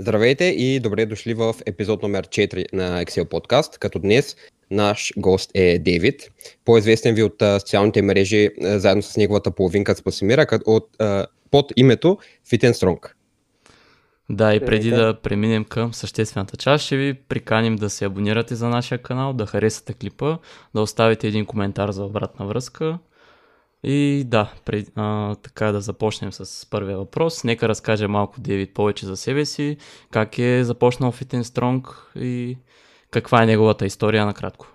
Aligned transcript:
Здравейте 0.00 0.44
и 0.44 0.80
добре 0.80 1.06
дошли 1.06 1.34
в 1.34 1.54
епизод 1.66 2.02
номер 2.02 2.26
4 2.26 2.64
на 2.72 3.04
Excel 3.04 3.24
Podcast, 3.24 3.78
като 3.78 3.98
днес 3.98 4.36
наш 4.70 5.12
гост 5.16 5.50
е 5.54 5.78
Дейвид, 5.78 6.30
по-известен 6.64 7.14
ви 7.14 7.22
от 7.22 7.42
социалните 7.60 8.02
мрежи, 8.02 8.50
заедно 8.60 9.02
с 9.02 9.16
неговата 9.16 9.50
половинка 9.50 9.94
Спасимира, 9.94 10.46
от, 10.66 10.88
под 11.50 11.72
името 11.76 12.18
Fit 12.48 12.64
and 12.64 12.72
Strong. 12.72 13.12
Да, 14.30 14.54
и 14.54 14.60
преди 14.60 14.90
да 14.90 15.18
преминем 15.22 15.64
към 15.64 15.94
съществената 15.94 16.56
част, 16.56 16.84
ще 16.84 16.96
ви 16.96 17.14
приканим 17.14 17.76
да 17.76 17.90
се 17.90 18.04
абонирате 18.04 18.54
за 18.54 18.68
нашия 18.68 18.98
канал, 18.98 19.32
да 19.32 19.46
харесате 19.46 19.92
клипа, 19.92 20.38
да 20.74 20.80
оставите 20.80 21.28
един 21.28 21.46
коментар 21.46 21.90
за 21.90 22.04
обратна 22.04 22.46
връзка. 22.46 22.98
И 23.82 24.24
да, 24.26 24.52
пред, 24.64 24.92
а, 24.96 25.34
така 25.34 25.72
да 25.72 25.80
започнем 25.80 26.32
с 26.32 26.70
първия 26.70 26.98
въпрос. 26.98 27.44
Нека 27.44 27.68
разкаже 27.68 28.06
малко 28.06 28.40
Девид 28.40 28.74
повече 28.74 29.06
за 29.06 29.16
себе 29.16 29.44
си, 29.44 29.76
как 30.10 30.38
е 30.38 30.64
започнал 30.64 31.12
Fit 31.12 31.42
Strong 31.42 31.88
и 32.16 32.58
каква 33.10 33.42
е 33.42 33.46
неговата 33.46 33.86
история 33.86 34.26
накратко. 34.26 34.66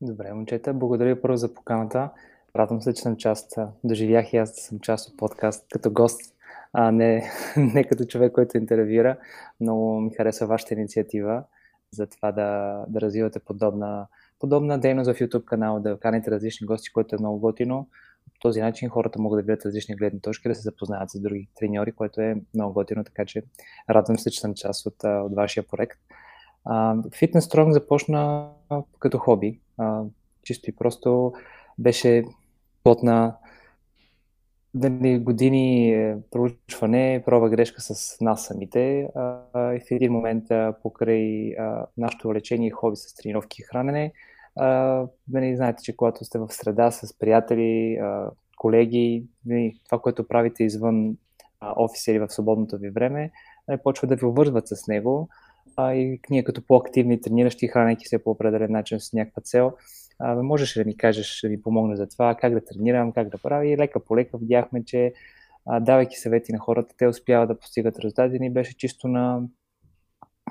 Добре, 0.00 0.32
момчета, 0.32 0.74
благодаря 0.74 1.20
първо 1.20 1.36
за 1.36 1.54
поканата. 1.54 2.10
Радвам 2.56 2.82
се, 2.82 2.94
че 2.94 3.02
съм 3.02 3.16
част, 3.16 3.58
доживях 3.84 4.32
и 4.32 4.36
аз 4.36 4.54
да 4.54 4.60
съм 4.60 4.80
част 4.80 5.08
от 5.08 5.16
подкаст 5.16 5.66
като 5.70 5.90
гост 5.90 6.20
а 6.72 6.92
не, 6.92 7.30
не 7.56 7.84
като 7.84 8.04
човек, 8.04 8.32
който 8.32 8.56
интервюира. 8.56 9.16
Много 9.60 10.00
ми 10.00 10.10
харесва 10.10 10.46
вашата 10.46 10.74
инициатива 10.74 11.42
за 11.90 12.06
това 12.06 12.32
да, 12.32 12.84
да 12.88 13.00
развивате 13.00 13.38
подобна, 13.38 14.06
подобна 14.40 14.78
дейност 14.78 15.10
в 15.10 15.18
YouTube 15.18 15.44
канал, 15.44 15.80
да 15.80 15.98
канете 16.00 16.30
различни 16.30 16.66
гости, 16.66 16.92
което 16.92 17.14
е 17.14 17.18
много 17.18 17.38
готино. 17.38 17.88
По 18.34 18.40
този 18.40 18.60
начин 18.60 18.88
хората 18.88 19.20
могат 19.20 19.38
да 19.38 19.42
видят 19.42 19.64
различни 19.64 19.96
гледни 19.96 20.20
точки, 20.20 20.48
да 20.48 20.54
се 20.54 20.62
запознаят 20.62 21.10
с 21.10 21.20
други 21.20 21.48
треньори, 21.54 21.92
което 21.92 22.20
е 22.20 22.36
много 22.54 22.72
готино, 22.72 23.04
така 23.04 23.24
че 23.24 23.42
радвам 23.90 24.18
се, 24.18 24.30
че 24.30 24.40
съм 24.40 24.54
част 24.54 24.86
от, 24.86 25.04
от 25.04 25.34
вашия 25.34 25.66
проект. 25.66 25.98
Fitness 26.66 27.38
Strong 27.38 27.70
започна 27.70 28.50
като 28.98 29.18
хоби. 29.18 29.60
чисто 30.42 30.70
и 30.70 30.76
просто 30.76 31.32
беше 31.78 32.24
плотна 32.84 33.36
дали 34.74 35.18
години 35.18 35.94
е, 35.94 36.16
проучване, 36.30 37.22
проба 37.26 37.48
грешка 37.48 37.80
с 37.80 38.20
нас 38.20 38.46
самите 38.46 39.08
и 39.56 39.80
в 39.80 39.90
един 39.90 40.12
момент 40.12 40.44
покрай 40.82 41.54
нашето 41.96 42.34
лечение 42.34 42.68
и 42.68 42.70
хоби 42.70 42.96
с 42.96 43.14
тренировки 43.14 43.62
и 43.62 43.64
хранене, 43.64 44.12
а, 44.58 45.06
нали, 45.28 45.56
знаете, 45.56 45.82
че 45.82 45.96
когато 45.96 46.24
сте 46.24 46.38
в 46.38 46.48
среда 46.50 46.90
с 46.90 47.18
приятели, 47.18 47.96
а, 47.96 48.30
колеги, 48.56 49.24
нали, 49.46 49.80
това, 49.84 49.98
което 49.98 50.28
правите 50.28 50.64
извън 50.64 51.16
а, 51.60 51.74
офиса 51.76 52.10
или 52.10 52.18
в 52.18 52.30
свободното 52.30 52.78
ви 52.78 52.90
време, 52.90 53.30
нали, 53.68 53.80
почва 53.84 54.08
да 54.08 54.16
ви 54.16 54.24
обвързват 54.24 54.68
с 54.68 54.86
него 54.86 55.28
а, 55.76 55.94
и 55.94 56.20
ние 56.30 56.44
като 56.44 56.62
по-активни 56.66 57.20
трениращи, 57.20 57.68
хранейки 57.68 58.08
се 58.08 58.24
по 58.24 58.30
определен 58.30 58.72
начин 58.72 59.00
с 59.00 59.12
някаква 59.12 59.42
цел, 59.42 59.72
а, 60.18 60.42
можеш 60.42 60.76
ли 60.76 60.80
да 60.80 60.86
ми 60.86 60.96
кажеш, 60.96 61.40
да 61.42 61.48
ми 61.48 61.62
помогне 61.62 61.96
за 61.96 62.08
това, 62.08 62.34
как 62.34 62.52
да 62.52 62.64
тренирам, 62.64 63.12
как 63.12 63.28
да 63.28 63.38
правя? 63.38 63.66
И 63.66 63.78
лека 63.78 64.00
по 64.04 64.16
лека 64.16 64.38
видяхме, 64.38 64.84
че 64.84 65.12
а, 65.66 65.80
давайки 65.80 66.16
съвети 66.16 66.52
на 66.52 66.58
хората, 66.58 66.94
те 66.98 67.06
успяват 67.06 67.48
да 67.48 67.58
постигат 67.58 67.98
резултати. 67.98 68.38
И 68.40 68.50
беше 68.50 68.76
чисто 68.76 69.08
на 69.08 69.42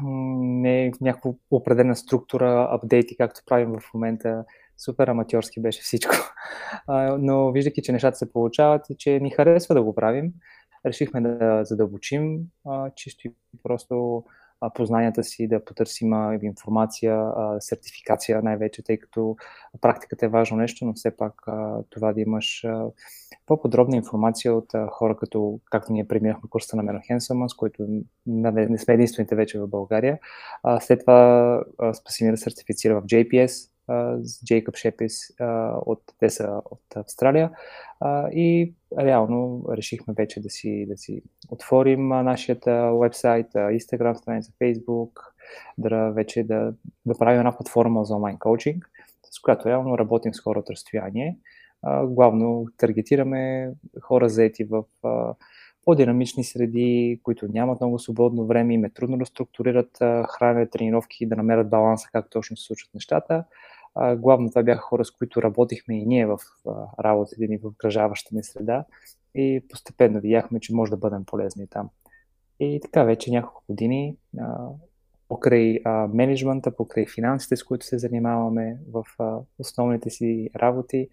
не 0.05 0.91
някаква 1.01 1.31
определена 1.51 1.95
структура, 1.95 2.67
апдейти, 2.71 3.17
както 3.17 3.41
правим 3.45 3.79
в 3.79 3.93
момента. 3.93 4.45
Супер 4.77 5.07
аматьорски 5.07 5.61
беше 5.61 5.81
всичко. 5.81 6.15
А, 6.87 7.17
но 7.19 7.51
виждайки, 7.51 7.81
че 7.81 7.91
нещата 7.91 8.17
се 8.17 8.31
получават 8.31 8.89
и 8.89 8.95
че 8.97 9.19
ни 9.19 9.29
харесва 9.29 9.75
да 9.75 9.83
го 9.83 9.95
правим, 9.95 10.33
решихме 10.85 11.21
да 11.21 11.65
задълбочим 11.65 12.39
а, 12.69 12.89
чисто 12.95 13.27
и 13.27 13.33
просто 13.63 14.23
познанията 14.73 15.23
си, 15.23 15.47
да 15.47 15.65
потърсим 15.65 16.13
информация, 16.41 17.31
сертификация 17.59 18.41
най-вече, 18.41 18.83
тъй 18.83 18.97
като 18.97 19.35
практиката 19.81 20.25
е 20.25 20.29
важно 20.29 20.57
нещо, 20.57 20.85
но 20.85 20.93
все 20.93 21.17
пак 21.17 21.33
това 21.89 22.13
да 22.13 22.21
имаш 22.21 22.65
по-подробна 23.45 23.95
информация 23.95 24.53
от 24.53 24.71
хора, 24.89 25.17
като 25.17 25.59
както 25.71 25.93
ние 25.93 26.07
преминахме 26.07 26.49
курса 26.49 26.77
на 26.77 26.83
Мено 26.83 26.99
Хенсъма, 27.07 27.49
с 27.49 27.53
който 27.53 27.87
не 28.25 28.77
сме 28.77 28.93
единствените 28.93 29.35
вече 29.35 29.59
в 29.59 29.67
България. 29.67 30.19
След 30.79 30.99
това 30.99 31.63
Спасимира 31.93 32.37
сертифицира 32.37 33.01
в 33.01 33.03
JPS, 33.03 33.71
с 34.21 34.45
Джейкъб 34.45 34.75
Шепис 34.75 35.19
от, 35.85 36.01
те 36.19 36.29
са 36.29 36.61
от 36.71 36.81
Австралия 36.95 37.51
и 38.31 38.73
реално 38.99 39.65
решихме 39.71 40.13
вече 40.17 40.41
да 40.41 40.49
си, 40.49 40.85
да 40.89 40.97
си 40.97 41.21
отворим 41.49 42.07
нашият 42.07 42.65
вебсайт, 43.01 43.47
Instagram 43.53 44.13
страница, 44.13 44.51
Facebook, 44.63 45.11
да 45.77 46.11
вече 46.11 46.43
да, 46.43 46.73
да 47.05 47.17
правим 47.17 47.39
една 47.39 47.57
платформа 47.57 48.05
за 48.05 48.15
онлайн 48.15 48.37
коучинг, 48.39 48.89
с 49.31 49.41
която 49.41 49.69
реално 49.69 49.97
работим 49.97 50.33
с 50.33 50.41
хора 50.41 50.59
от 50.59 50.69
разстояние. 50.69 51.37
Главно 52.03 52.65
таргетираме 52.77 53.71
хора 54.01 54.29
заети 54.29 54.63
в 54.63 54.83
по-динамични 55.85 56.43
среди, 56.43 57.19
които 57.23 57.47
нямат 57.47 57.81
много 57.81 57.99
свободно 57.99 58.45
време, 58.45 58.73
им 58.73 58.85
е 58.85 58.89
трудно 58.89 59.17
да 59.17 59.25
структурират 59.25 59.97
хранене, 60.29 60.69
тренировки, 60.69 61.25
да 61.25 61.35
намерят 61.35 61.69
баланса 61.69 62.09
как 62.11 62.29
точно 62.29 62.57
се 62.57 62.65
случват 62.65 62.93
нещата. 62.93 63.43
А, 63.95 64.15
главно 64.15 64.49
това 64.49 64.63
бяха 64.63 64.81
хора, 64.81 65.05
с 65.05 65.11
които 65.11 65.41
работихме 65.41 65.99
и 65.99 66.05
ние 66.05 66.25
в 66.25 66.39
работата 67.03 67.41
ни 67.49 67.57
в 67.57 67.65
окръжаваща 67.65 68.35
ни 68.35 68.43
среда 68.43 68.85
и 69.35 69.63
постепенно 69.69 70.19
видяхме, 70.19 70.59
че 70.59 70.75
може 70.75 70.91
да 70.91 70.97
бъдем 70.97 71.25
полезни 71.25 71.67
там. 71.67 71.89
И 72.59 72.79
така 72.83 73.03
вече 73.03 73.31
няколко 73.31 73.63
години 73.69 74.17
а, 74.39 74.67
покрай 75.27 75.79
а, 75.85 76.07
менеджмента, 76.07 76.75
покрай 76.75 77.05
финансите, 77.05 77.55
с 77.55 77.63
които 77.63 77.85
се 77.85 77.99
занимаваме 77.99 78.77
в 78.91 79.03
а, 79.19 79.37
основните 79.59 80.09
си 80.09 80.49
работи, 80.55 81.09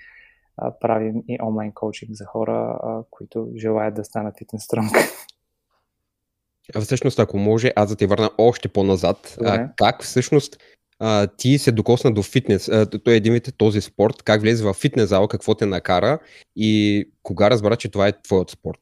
а, 0.57 0.79
правим 0.79 1.23
и 1.29 1.39
онлайн 1.43 1.73
коучинг 1.73 2.11
за 2.13 2.25
хора, 2.25 2.79
а, 2.83 3.03
които 3.11 3.53
желаят 3.57 3.95
да 3.95 4.05
станат 4.05 4.35
strong. 4.35 5.11
А 6.75 6.81
всъщност, 6.81 7.19
ако 7.19 7.39
може, 7.39 7.73
аз 7.77 7.89
да 7.89 7.97
те 7.97 8.07
върна 8.07 8.31
още 8.39 8.69
по-назад. 8.69 9.37
А, 9.45 9.69
как 9.77 10.03
всъщност 10.03 10.57
а, 10.99 11.27
ти 11.27 11.59
се 11.59 11.73
докосна 11.73 12.13
до 12.13 12.23
фитнес. 12.23 12.71
Той 13.05 13.15
е 13.15 13.17
един 13.17 13.33
вид 13.33 13.49
този 13.57 13.81
спорт. 13.81 14.23
Как 14.23 14.41
влезе 14.41 14.65
в 14.65 14.75
фитнес 14.75 15.09
зала, 15.09 15.29
какво 15.29 15.55
те 15.55 15.67
накара 15.67 16.19
и 16.57 17.05
кога 17.23 17.51
разбра, 17.51 17.77
че 17.77 17.91
това 17.91 18.09
е 18.09 18.23
твоят 18.23 18.51
спорт? 18.51 18.81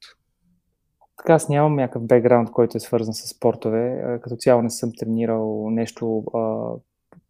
Така, 1.16 1.32
аз 1.32 1.48
нямам 1.48 1.76
някакъв 1.76 2.06
бекграунд, 2.06 2.50
който 2.50 2.76
е 2.76 2.80
свързан 2.80 3.14
с 3.14 3.28
спортове. 3.28 4.02
Като 4.22 4.36
цяло 4.36 4.62
не 4.62 4.70
съм 4.70 4.90
тренирал 4.98 5.70
нещо 5.70 6.24
а, 6.34 6.68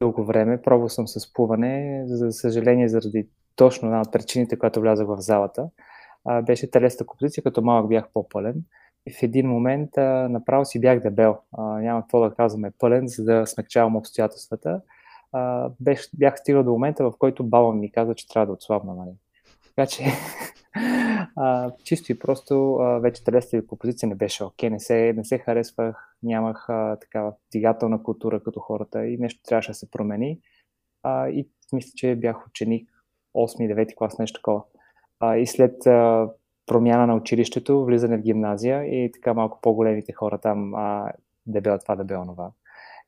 дълго 0.01 0.25
време. 0.25 0.63
Пробвал 0.63 0.89
съм 0.89 1.09
с 1.09 1.33
плуване. 1.33 2.03
За 2.07 2.33
съжаление, 2.33 2.89
заради 2.89 3.29
точно 3.57 3.89
една 3.89 4.01
от 4.01 4.13
причините, 4.13 4.59
която 4.59 4.81
влязах 4.81 5.07
в 5.07 5.17
залата, 5.21 5.69
а, 6.25 6.43
беше 6.43 6.71
телеста 6.71 7.07
композиция, 7.07 7.43
като 7.43 7.63
малък 7.63 7.89
бях 7.89 8.05
по-пълен. 8.15 8.55
В 9.13 9.23
един 9.23 9.49
момент 9.49 9.99
а, 9.99 10.29
направо 10.29 10.65
си 10.65 10.81
бях 10.81 11.01
дебел. 11.01 11.39
А, 11.53 11.63
няма 11.63 12.01
какво 12.01 12.21
да 12.21 12.35
казваме 12.35 12.73
пълен, 12.79 13.09
за 13.09 13.25
да 13.25 13.47
смягчавам 13.47 13.97
обстоятелствата. 13.97 14.81
А, 15.33 15.71
бях, 15.81 16.01
бях 16.15 16.39
стигал 16.39 16.63
до 16.63 16.71
момента, 16.71 17.05
в 17.05 17.13
който 17.19 17.45
баба 17.45 17.73
ми 17.73 17.93
каза, 17.93 18.15
че 18.15 18.29
трябва 18.29 18.47
да 18.47 18.53
отслабна. 18.53 18.95
Нали? 18.95 19.11
Така 19.69 19.87
че 19.87 20.05
а, 21.37 21.71
чисто 21.85 22.13
и 22.13 22.19
просто 22.19 22.75
а, 22.75 22.99
вече 22.99 23.25
телесната 23.25 23.67
композиция 23.67 24.09
не 24.09 24.15
беше 24.15 24.45
окей, 24.45 24.71
не 24.71 24.81
се, 24.81 25.13
не 25.17 25.25
се 25.25 25.39
харесвах, 25.39 26.17
нямах 26.23 26.69
а, 26.69 26.97
такава 27.01 27.33
двигателна 27.51 28.03
култура 28.03 28.41
като 28.41 28.61
хората 28.61 29.07
и 29.07 29.17
нещо 29.17 29.41
трябваше 29.45 29.71
да 29.71 29.75
се 29.75 29.91
промени. 29.91 30.41
А, 31.03 31.29
и 31.29 31.49
мисля, 31.73 31.91
че 31.97 32.17
бях 32.17 32.47
ученик 32.47 32.91
8-9 33.37 33.95
клас, 33.95 34.19
нещо 34.19 34.39
такова. 34.41 34.63
А, 35.21 35.37
и 35.37 35.47
след 35.47 35.87
а, 35.87 36.29
промяна 36.67 37.07
на 37.07 37.15
училището, 37.15 37.85
влизане 37.85 38.19
в 38.19 38.23
гимназия 38.23 38.85
и 38.85 39.13
така 39.13 39.35
малко 39.35 39.59
по-големите 39.63 40.13
хора 40.13 40.39
там 40.39 40.75
а, 40.75 41.13
дебел 41.47 41.79
това, 41.79 41.97
дебел 41.97 42.25
това. 42.27 42.51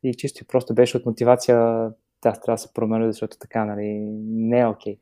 И 0.02 0.14
чисто 0.14 0.44
и 0.44 0.46
просто 0.46 0.74
беше 0.74 0.96
от 0.96 1.06
мотивация, 1.06 1.58
да, 2.22 2.32
трябва 2.32 2.54
да 2.54 2.58
се 2.58 2.74
променя, 2.74 3.06
защото 3.06 3.38
така, 3.38 3.64
нали, 3.64 3.98
не 4.24 4.60
е 4.60 4.66
окей. 4.66 4.96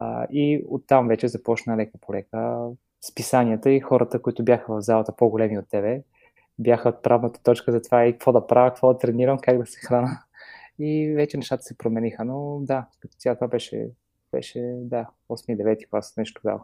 Okay. 0.00 0.26
и 0.30 0.64
оттам 0.68 1.08
вече 1.08 1.28
започна 1.28 1.76
лека 1.76 1.98
по 2.00 2.14
лека 2.14 2.68
списанията 3.04 3.70
и 3.70 3.80
хората, 3.80 4.22
които 4.22 4.44
бяха 4.44 4.74
в 4.74 4.80
залата 4.80 5.16
по-големи 5.16 5.58
от 5.58 5.68
тебе, 5.68 6.02
бяха 6.58 6.88
отправната 6.88 7.42
точка 7.42 7.72
за 7.72 7.82
това 7.82 8.06
и 8.06 8.12
какво 8.12 8.32
да 8.32 8.46
правя, 8.46 8.70
какво 8.70 8.92
да 8.92 8.98
тренирам, 8.98 9.38
как 9.38 9.58
да 9.58 9.66
се 9.66 9.80
храна. 9.80 10.22
И 10.78 11.12
вече 11.16 11.36
нещата 11.36 11.62
се 11.62 11.78
промениха, 11.78 12.24
но 12.24 12.58
да, 12.60 12.86
като 13.00 13.16
цяло 13.18 13.34
това 13.34 13.48
беше, 13.48 13.88
беше 14.32 14.74
да, 14.76 15.06
8-9 15.28 15.90
клас, 15.90 16.16
нещо 16.16 16.40
тогава. 16.42 16.60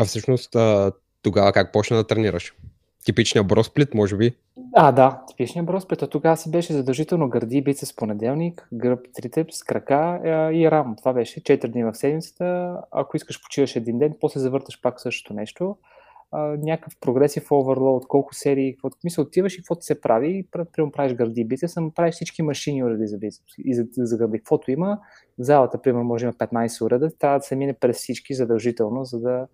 А 0.00 0.04
всъщност 0.04 0.56
тогава 1.22 1.52
как 1.52 1.72
почна 1.72 1.96
да 1.96 2.06
тренираш? 2.06 2.54
Типичния 3.04 3.44
бросплит, 3.44 3.94
може 3.94 4.16
би? 4.16 4.34
А, 4.74 4.92
да, 4.92 5.22
типичния 5.28 5.64
бросплит. 5.64 6.02
А 6.02 6.06
тогава 6.06 6.36
си 6.36 6.50
беше 6.50 6.72
задължително 6.72 7.28
гърди, 7.28 7.62
бицепс 7.62 7.96
понеделник, 7.96 8.68
гръб, 8.72 9.00
трицепс, 9.14 9.62
крака 9.62 10.20
и 10.54 10.70
рамо. 10.70 10.96
Това 10.96 11.12
беше 11.12 11.40
4 11.40 11.68
дни 11.68 11.84
в 11.84 11.94
седмицата. 11.94 12.76
Ако 12.90 13.16
искаш, 13.16 13.42
почиваш 13.42 13.76
един 13.76 13.98
ден, 13.98 14.14
после 14.20 14.40
завърташ 14.40 14.80
пак 14.80 15.00
същото 15.00 15.34
нещо. 15.34 15.76
а, 16.32 16.40
някакъв 16.40 16.92
прогресив 17.00 17.52
оверлоад, 17.52 18.06
колко 18.08 18.34
серии, 18.34 18.72
какво 18.72 18.88
мисля, 19.04 19.22
отиваш 19.22 19.54
и 19.54 19.56
каквото 19.56 19.84
се 19.84 20.00
прави, 20.00 20.46
примерно 20.52 20.92
правиш 20.92 21.14
гърди 21.14 21.44
бицепс, 21.44 21.76
ама 21.76 21.90
правиш 21.94 22.14
всички 22.14 22.42
машини 22.42 22.84
уреди 22.84 23.06
за 23.06 23.18
бицепс 23.18 23.52
и 23.58 23.74
за, 23.74 23.84
за 23.96 24.16
гърди. 24.16 24.38
Каквото 24.38 24.70
има, 24.70 24.98
залата, 25.38 25.82
примерно, 25.82 26.04
може 26.04 26.24
има 26.24 26.32
15 26.32 26.84
уреда, 26.84 27.10
трябва 27.18 27.38
да 27.38 27.42
се 27.42 27.56
мине 27.56 27.72
през 27.72 27.96
всички 27.96 28.34
задължително, 28.34 29.04
за 29.04 29.20
да 29.20 29.46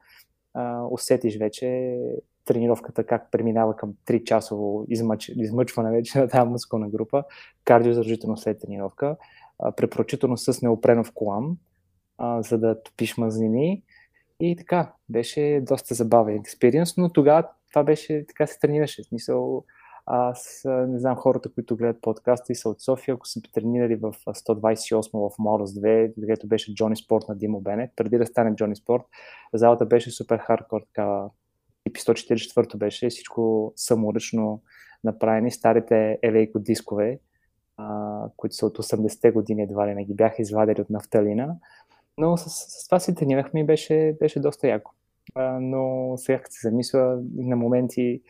а, 0.57 0.87
усетиш 0.91 1.39
вече 1.39 1.99
тренировката 2.45 3.05
как 3.05 3.31
преминава 3.31 3.77
към 3.77 3.95
3-часово 4.07 4.85
измъч, 4.89 5.29
измъчване 5.29 5.91
вече 5.91 6.19
на 6.19 6.29
тази 6.29 6.49
мускулна 6.49 6.89
група, 6.89 7.25
кардио 7.65 7.93
задължително 7.93 8.37
след 8.37 8.61
тренировка, 8.61 9.17
препоръчително 9.77 10.37
с 10.37 10.63
неопренов 10.63 11.13
колан, 11.15 11.57
а, 12.19 12.43
за 12.43 12.59
да 12.59 12.83
топиш 12.83 13.17
мазнини 13.17 13.83
и 14.41 14.57
така, 14.57 14.93
беше 15.09 15.63
доста 15.63 15.95
забавен 15.95 16.37
експириенс, 16.37 16.97
но 16.97 17.13
тогава 17.13 17.49
това 17.71 17.85
беше, 17.85 18.25
така 18.29 18.47
се 18.47 18.59
тренираше. 18.59 19.03
В 19.03 19.07
смисъл, 19.07 19.65
аз 20.07 20.63
не 20.65 20.99
знам 20.99 21.17
хората, 21.17 21.53
които 21.53 21.77
гледат 21.77 22.03
подкаста 22.03 22.53
и 22.53 22.57
са 22.57 22.69
от 22.69 22.81
София, 22.81 23.15
ако 23.15 23.27
са 23.27 23.41
тренирали 23.53 23.97
в 23.97 24.13
128 24.27 25.31
в 25.31 25.39
Морос 25.39 25.71
2, 25.71 26.15
където 26.15 26.47
беше 26.47 26.75
Джони 26.75 26.97
Спорт 26.97 27.25
на 27.29 27.37
Димо 27.37 27.61
Бенет, 27.61 27.91
преди 27.97 28.19
да 28.19 28.27
стане 28.27 28.55
Джони 28.55 28.77
Спорт, 28.77 29.03
залата 29.55 29.87
беше 29.87 30.11
супер 30.11 30.39
хардкор, 30.39 30.83
така 30.87 31.25
типи 31.85 32.01
144 32.01 32.77
беше, 32.77 33.09
всичко 33.09 33.73
саморъчно 33.77 34.63
направени, 35.05 35.51
старите 35.51 36.19
елейко 36.23 36.59
дискове, 36.59 37.19
а, 37.77 38.21
които 38.37 38.57
са 38.57 38.67
от 38.67 38.79
80-те 38.79 39.31
години 39.31 39.63
едва 39.63 39.89
ли 39.89 39.95
не 39.95 40.05
ги 40.05 40.15
бяха 40.15 40.43
извадили 40.43 40.81
от 40.81 40.91
нафталина, 40.91 41.57
но 42.19 42.37
с, 42.37 42.51
с 42.51 42.89
това 42.89 43.01
си 43.01 43.15
тренирахме 43.15 43.61
и 43.61 43.65
беше, 43.65 44.17
беше 44.21 44.41
доста 44.41 44.69
яко. 44.69 44.93
А, 45.35 45.61
но 45.61 46.15
сега 46.17 46.39
като 46.39 46.55
се 46.55 46.69
замисля, 46.69 47.19
на 47.37 47.57
моменти 47.57 48.23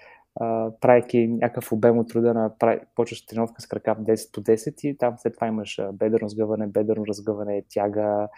правейки 0.81 1.29
някакъв 1.29 1.73
обем 1.73 1.99
от 1.99 2.09
труда 2.09 2.35
на 2.35 2.53
почваш 2.95 3.27
тренировка 3.27 3.63
с 3.63 3.67
крака 3.67 3.97
10 3.97 4.35
по 4.35 4.41
10 4.41 4.87
и 4.87 4.99
там 4.99 5.15
след 5.19 5.35
това 5.35 5.47
имаш 5.47 5.81
бедърно 5.93 6.29
сгъване, 6.29 6.67
бедърно 6.67 7.07
разгъване, 7.07 7.65
тяга, 7.69 8.29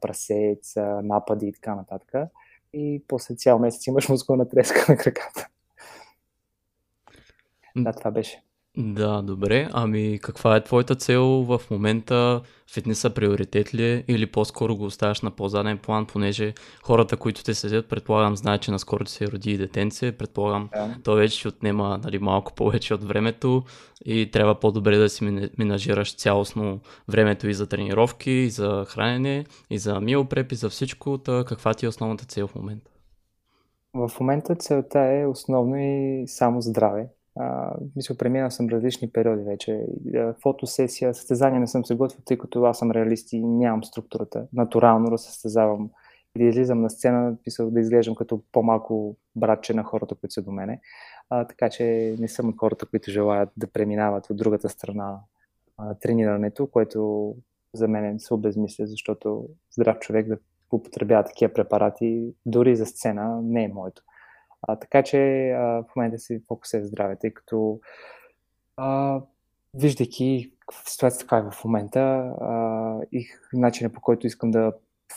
прасец, 0.00 0.76
напади 1.02 1.46
и 1.46 1.52
така 1.52 1.74
нататък. 1.74 2.12
И 2.72 3.04
после 3.08 3.34
цял 3.34 3.58
месец 3.58 3.86
имаш 3.86 4.08
мускулна 4.08 4.48
треска 4.48 4.92
на 4.92 4.98
краката. 4.98 5.48
Да, 7.76 7.92
това 7.92 8.10
беше. 8.10 8.42
Да, 8.76 9.22
добре. 9.22 9.68
Ами 9.72 10.18
каква 10.22 10.56
е 10.56 10.64
твоята 10.64 10.94
цел 10.94 11.24
в 11.24 11.60
момента? 11.70 12.42
Фитнеса 12.72 13.10
приоритет 13.10 13.74
ли 13.74 13.84
е 13.92 14.04
или 14.08 14.26
по-скоро 14.26 14.76
го 14.76 14.84
оставяш 14.84 15.22
на 15.22 15.30
по-заден 15.30 15.78
план, 15.78 16.06
понеже 16.06 16.54
хората, 16.82 17.16
които 17.16 17.44
те 17.44 17.54
седят, 17.54 17.88
предполагам, 17.88 18.36
знаят, 18.36 18.62
че 18.62 18.70
наскоро 18.70 19.06
се 19.06 19.26
роди 19.26 19.50
и 19.50 19.56
детенце, 19.56 20.12
предполагам, 20.12 20.68
да. 20.74 20.96
то 21.04 21.14
вече 21.14 21.38
ще 21.38 21.48
отнема 21.48 22.00
нали, 22.04 22.18
малко 22.18 22.54
повече 22.54 22.94
от 22.94 23.04
времето 23.04 23.62
и 24.04 24.30
трябва 24.30 24.60
по-добре 24.60 24.96
да 24.96 25.08
си 25.08 25.50
менажираш 25.58 26.16
цялостно 26.16 26.80
времето 27.08 27.48
и 27.48 27.54
за 27.54 27.66
тренировки, 27.66 28.30
и 28.30 28.50
за 28.50 28.84
хранене, 28.88 29.44
и 29.70 29.78
за 29.78 30.00
миопреп, 30.00 30.52
и 30.52 30.54
за 30.54 30.70
всичко. 30.70 31.18
Та, 31.18 31.44
каква 31.44 31.74
ти 31.74 31.86
е 31.86 31.88
основната 31.88 32.24
цел 32.24 32.46
в 32.46 32.54
момента? 32.54 32.90
В 33.94 34.10
момента 34.20 34.54
целта 34.54 35.00
е 35.00 35.26
основно 35.26 35.76
и 35.76 36.24
само 36.26 36.60
здраве 36.60 37.08
мисля, 37.96 38.14
преминал 38.14 38.50
съм 38.50 38.68
различни 38.68 39.10
периоди 39.10 39.42
вече. 39.42 39.86
Фотосесия, 40.42 41.14
състезания 41.14 41.60
не 41.60 41.66
съм 41.66 41.84
се 41.84 41.94
готвил, 41.94 42.20
тъй 42.24 42.38
като 42.38 42.64
аз 42.64 42.78
съм 42.78 42.90
реалист 42.90 43.32
и 43.32 43.42
нямам 43.42 43.84
структурата. 43.84 44.46
Натурално 44.52 45.10
да 45.10 45.18
състезавам 45.18 45.90
и 46.36 46.38
да 46.38 46.44
излизам 46.44 46.82
на 46.82 46.90
сцена, 46.90 47.36
писал 47.44 47.70
да 47.70 47.80
изглеждам 47.80 48.14
като 48.14 48.42
по-малко 48.52 49.16
братче 49.36 49.74
на 49.74 49.82
хората, 49.82 50.14
които 50.14 50.32
са 50.32 50.42
до 50.42 50.52
мене. 50.52 50.80
А, 51.30 51.46
така 51.46 51.70
че 51.70 52.16
не 52.18 52.28
съм 52.28 52.48
от 52.48 52.58
хората, 52.58 52.86
които 52.86 53.10
желаят 53.10 53.48
да 53.56 53.66
преминават 53.66 54.30
от 54.30 54.36
другата 54.36 54.68
страна 54.68 55.18
а, 55.78 55.94
тренирането, 55.94 56.66
което 56.66 57.34
за 57.72 57.88
мен 57.88 58.20
се 58.20 58.34
обезмисля, 58.34 58.86
защото 58.86 59.48
здрав 59.70 59.98
човек 59.98 60.28
да 60.28 60.38
употребява 60.72 61.24
такива 61.24 61.52
препарати, 61.52 62.34
дори 62.46 62.76
за 62.76 62.86
сцена, 62.86 63.42
не 63.42 63.64
е 63.64 63.68
моето. 63.68 64.02
А, 64.68 64.76
така 64.76 65.02
че 65.02 65.50
а, 65.50 65.60
в 65.60 65.96
момента 65.96 66.18
си 66.18 66.42
фокус 66.48 66.74
е 66.74 66.84
здраве, 66.84 67.16
тъй 67.16 67.30
като 67.30 67.80
а, 68.76 69.20
виждайки 69.74 70.52
ситуацията 70.86 71.26
така 71.26 71.36
е 71.36 71.50
в 71.50 71.64
момента 71.64 72.00
а, 72.40 73.00
и 73.12 73.26
начина 73.52 73.90
по 73.90 74.00
който 74.00 74.26
искам 74.26 74.50
да, 74.50 74.72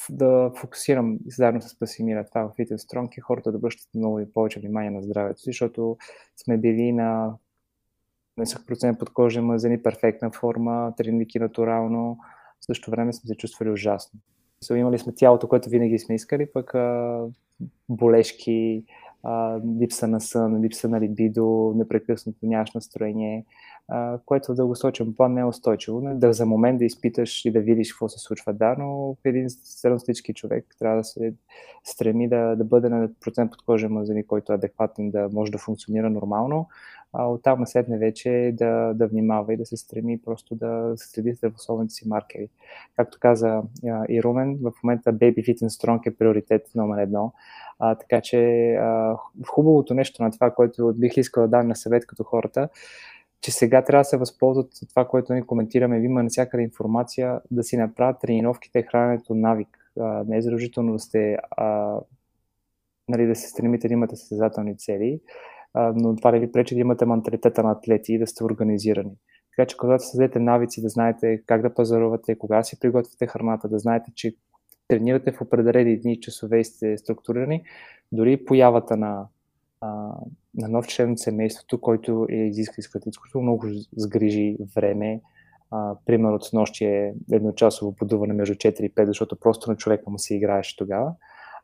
да 0.10 0.52
фокусирам 0.56 1.18
заедно 1.28 1.62
с 1.62 1.80
Пасимира 1.80 2.26
това 2.26 2.42
в 2.42 2.58
Fitness 2.58 2.78
Strong 2.78 3.18
и 3.18 3.22
хората 3.22 3.52
да 3.52 3.58
обръщат 3.58 3.90
много 3.96 4.20
и 4.20 4.34
повече 4.34 4.60
внимание 4.60 4.92
на 4.92 5.04
здравето 5.04 5.40
си, 5.40 5.50
защото 5.50 5.98
сме 6.38 6.58
били 6.58 6.92
на 6.92 7.34
нисък 8.38 8.68
процент 8.68 9.00
подкожен 9.00 9.46
мазени, 9.46 9.84
перфектна 9.84 10.32
форма, 10.32 10.94
тренирайки 10.98 11.40
натурално, 11.40 12.18
в 12.62 12.66
същото 12.66 12.92
време 12.92 13.14
сме 13.14 13.28
се 13.28 13.36
чувствали 13.36 13.70
ужасно. 13.70 14.20
Имали 14.76 15.00
сме 15.00 15.14
тялото, 15.16 15.48
което 15.48 15.70
винаги 15.70 16.00
сме 16.00 16.16
искали, 16.16 16.52
пък 16.54 16.76
а, 16.76 17.20
болешки, 17.90 18.84
липса 19.82 20.08
на 20.08 20.22
сън, 20.22 20.62
липса 20.62 20.90
на 20.90 21.02
либидо, 21.02 21.74
непрекъснато 21.76 22.40
нямаш 22.44 22.72
настроение, 22.72 23.46
а, 23.88 24.20
което 24.26 24.52
в 24.52 24.56
дългосрочен 24.56 25.14
план 25.14 25.34
не 25.34 25.42
е 25.42 25.46
устойчиво. 25.46 26.02
Да 26.16 26.34
за 26.34 26.46
момент 26.46 26.80
да 26.80 26.86
изпиташ 26.86 27.46
и 27.46 27.52
да 27.52 27.60
видиш 27.60 27.94
какво 27.94 28.10
се 28.10 28.20
случва, 28.20 28.54
да, 28.54 28.76
но 28.80 29.16
един 29.26 29.50
средностатически 29.50 30.34
човек 30.34 30.66
трябва 30.80 30.98
да 30.98 31.04
се 31.04 31.34
стреми 31.84 32.30
да, 32.30 32.56
да 32.56 32.64
бъде 32.64 32.90
на 32.90 33.10
процент 33.22 33.52
под 33.52 33.62
кожа 33.62 33.90
мазани, 33.90 34.28
който 34.28 34.52
е 34.52 34.56
адекватен 34.56 35.12
да 35.12 35.30
може 35.34 35.52
да 35.52 35.58
функционира 35.58 36.10
нормално, 36.10 36.68
а 37.14 37.28
оттам 37.28 37.66
след 37.66 37.86
вече 37.90 38.52
да, 38.54 38.94
да 38.94 39.08
внимава 39.08 39.54
и 39.54 39.58
да 39.58 39.66
се 39.66 39.78
стреми 39.78 40.22
просто 40.22 40.56
да 40.56 40.94
следи 40.96 41.34
здравословните 41.34 41.94
си 41.94 42.08
маркери. 42.08 42.50
Както 42.96 43.18
каза 43.22 43.62
и 44.10 44.24
Румен, 44.24 44.58
в 44.62 44.72
момента 44.84 45.14
Baby 45.14 45.38
Fit 45.38 45.58
and 45.58 45.68
Strong 45.68 46.08
е 46.08 46.16
приоритет 46.16 46.68
номер 46.76 47.02
едно. 47.02 47.34
А, 47.80 47.96
така 47.96 48.22
че 48.22 48.72
а, 48.74 49.18
хубавото 49.48 49.94
нещо 49.94 50.24
на 50.24 50.32
това, 50.32 50.52
което 50.52 50.94
бих 50.98 51.18
искал 51.18 51.44
да 51.44 51.50
дам 51.50 51.68
на 51.68 51.76
съвет 51.76 52.08
като 52.08 52.24
хората, 52.24 52.70
че 53.42 53.52
сега 53.52 53.84
трябва 53.84 54.02
да 54.02 54.06
се 54.06 54.18
възползват 54.18 54.74
от 54.84 54.90
това, 54.90 55.08
което 55.08 55.34
ни 55.34 55.42
коментираме. 55.42 55.98
Има 55.98 56.24
навсякъде 56.24 56.64
информация 56.64 57.42
да 57.52 57.64
си 57.64 57.78
направят 57.78 58.22
тренировките, 58.22 58.84
храненето 58.84 59.36
навик. 59.36 59.92
А, 60.00 60.24
не 60.28 60.38
е 60.38 60.42
задължително 60.42 60.94
да 60.94 61.00
сте 61.00 61.38
а, 61.52 61.98
нали, 63.08 63.26
да 63.28 63.36
се 63.36 63.48
стремите 63.50 63.88
да 63.88 63.94
имате 63.94 64.16
състезателни 64.16 64.78
цели, 64.78 65.20
но 65.76 66.16
това 66.16 66.32
да 66.32 66.40
ви 66.40 66.52
пречи 66.52 66.76
да 66.76 66.82
имате 66.82 67.06
менталитета 67.06 67.64
на 67.64 67.72
атлети 67.72 68.14
и 68.14 68.20
да 68.20 68.28
сте 68.28 68.44
организирани. 68.44 69.12
Така 69.52 69.68
че 69.68 69.78
когато 69.78 70.04
създадете 70.04 70.40
навици, 70.40 70.82
да 70.82 70.90
знаете 70.90 71.44
как 71.46 71.62
да 71.62 71.74
пазарувате, 71.74 72.38
кога 72.38 72.64
си 72.64 72.80
приготвяте 72.80 73.28
храната, 73.28 73.68
да 73.70 73.80
знаете, 73.80 74.12
че 74.16 74.36
тренирате 74.88 75.32
в 75.32 75.42
определени 75.42 76.02
дни, 76.02 76.20
часове 76.20 76.60
и 76.60 76.64
сте 76.64 76.98
структурирани, 76.98 77.64
дори 78.12 78.46
появата 78.46 78.98
на, 78.98 79.28
а, 79.82 79.88
на 80.56 80.68
нов 80.68 80.88
член 80.88 81.12
от 81.12 81.20
семейството, 81.20 81.82
който 81.82 82.26
е 82.30 82.36
изиска 82.36 82.76
изключително 82.80 83.42
много 83.42 83.68
сгрижи 83.98 84.58
време, 84.76 85.22
а, 85.72 85.96
примерно 86.06 86.36
от 86.36 86.54
нощи 86.54 86.86
е 86.86 87.14
едночасово 87.32 87.96
подуване 87.96 88.34
между 88.34 88.56
4 88.56 88.82
и 88.82 88.94
5, 88.94 89.06
защото 89.06 89.40
просто 89.40 89.72
на 89.72 89.78
човека 89.78 90.10
му 90.10 90.20
се 90.20 90.36
играеше 90.36 90.78
тогава. 90.78 91.14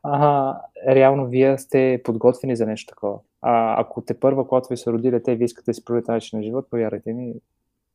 А, 0.06 0.60
реално 0.88 1.26
вие 1.26 1.58
сте 1.58 2.00
подготвени 2.04 2.56
за 2.56 2.66
нещо 2.66 2.94
такова. 2.94 3.18
А, 3.42 3.80
ако 3.80 4.02
те 4.02 4.20
първа, 4.20 4.48
когато 4.48 4.68
ви 4.68 4.76
се 4.76 4.92
роди 4.92 5.10
дете, 5.10 5.36
вие 5.36 5.44
искате 5.44 5.70
да 5.70 5.74
си 5.74 5.84
проведете 5.84 6.12
начин 6.12 6.38
на 6.38 6.42
живот, 6.42 6.70
повярвайте 6.70 7.12
ми, 7.12 7.34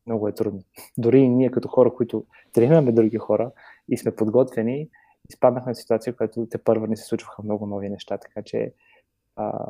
много 0.06 0.28
е 0.28 0.32
трудно. 0.32 0.62
Дори 0.98 1.20
и 1.20 1.28
ние 1.28 1.50
като 1.50 1.68
хора, 1.68 1.94
които 1.94 2.24
тренираме 2.52 2.92
други 2.92 3.16
хора 3.16 3.50
и 3.88 3.98
сме 3.98 4.16
подготвени, 4.16 4.88
изпаднахме 5.30 5.74
в 5.74 5.76
ситуация, 5.76 6.16
която 6.16 6.46
те 6.50 6.58
първа 6.58 6.88
не 6.88 6.96
се 6.96 7.04
случваха 7.04 7.42
много 7.42 7.66
нови 7.66 7.88
неща, 7.88 8.18
така 8.18 8.42
че 8.42 8.72
а, 9.36 9.66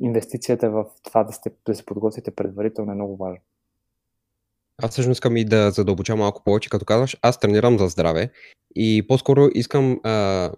инвестицията 0.00 0.70
в 0.70 0.84
това 1.02 1.24
да, 1.24 1.32
сте, 1.32 1.50
да 1.66 1.74
се 1.74 1.86
подготвите 1.86 2.30
предварително 2.30 2.92
е 2.92 2.94
много 2.94 3.16
важно. 3.16 3.40
Аз 4.82 4.90
всъщност 4.90 5.16
искам 5.16 5.36
и 5.36 5.44
да 5.44 5.70
задълбоча 5.70 6.16
малко 6.16 6.44
повече, 6.44 6.70
като 6.70 6.84
казваш, 6.84 7.16
аз 7.22 7.40
тренирам 7.40 7.78
за 7.78 7.88
здраве 7.88 8.30
и 8.76 9.06
по-скоро 9.08 9.48
искам 9.54 10.00
а, 10.02 10.50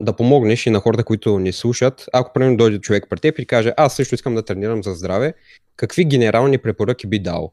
да 0.00 0.16
помогнеш 0.16 0.66
и 0.66 0.70
на 0.70 0.80
хората, 0.80 1.04
които 1.04 1.38
ни 1.38 1.52
слушат. 1.52 2.06
Ако 2.12 2.32
примерно 2.32 2.56
дойде 2.56 2.80
човек 2.80 3.06
при 3.10 3.20
теб 3.20 3.38
и 3.38 3.46
каже, 3.46 3.72
аз 3.76 3.96
също 3.96 4.14
искам 4.14 4.34
да 4.34 4.44
тренирам 4.44 4.82
за 4.82 4.94
здраве, 4.94 5.34
какви 5.76 6.04
генерални 6.04 6.58
препоръки 6.58 7.06
би 7.06 7.22
дал? 7.22 7.52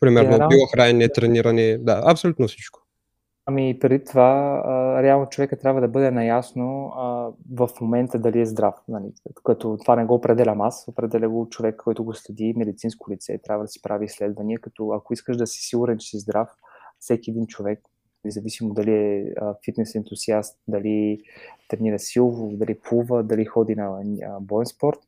Примерно 0.00 0.30
Генерал... 0.30 0.48
било 0.48 0.66
хранене, 0.66 1.08
трениране, 1.08 1.78
да, 1.78 2.02
абсолютно 2.04 2.48
всичко. 2.48 2.80
Ами 3.46 3.78
преди 3.78 4.04
това, 4.04 4.62
а, 4.64 5.02
реално 5.02 5.28
човека 5.28 5.58
трябва 5.58 5.80
да 5.80 5.88
бъде 5.88 6.10
наясно 6.10 6.92
а, 6.96 7.30
в 7.56 7.68
момента 7.80 8.18
дали 8.18 8.40
е 8.40 8.46
здрав. 8.46 8.74
Нали? 8.88 9.12
Като 9.44 9.78
това 9.82 9.96
не 9.96 10.04
го 10.04 10.14
определям 10.14 10.60
аз, 10.60 10.84
определя 10.88 11.28
го 11.28 11.48
човек, 11.50 11.76
който 11.84 12.04
го 12.04 12.14
следи, 12.14 12.54
медицинско 12.56 13.10
лице, 13.10 13.38
трябва 13.44 13.64
да 13.64 13.68
си 13.68 13.82
прави 13.82 14.04
изследвания, 14.04 14.60
като 14.60 14.92
ако 14.92 15.12
искаш 15.12 15.36
да 15.36 15.46
си 15.46 15.60
сигурен, 15.62 15.98
че 15.98 16.08
си 16.08 16.18
здрав, 16.18 16.48
всеки 16.98 17.30
един 17.30 17.46
човек, 17.46 17.80
независимо 18.24 18.74
дали 18.74 18.92
е 18.92 19.34
фитнес 19.64 19.94
ентусиаст, 19.94 20.58
дали 20.68 21.20
тренира 21.68 21.98
силово, 21.98 22.50
дали 22.56 22.78
плува, 22.78 23.22
дали 23.22 23.44
ходи 23.44 23.74
на 23.74 24.00
боен 24.40 24.66
спорт, 24.66 24.98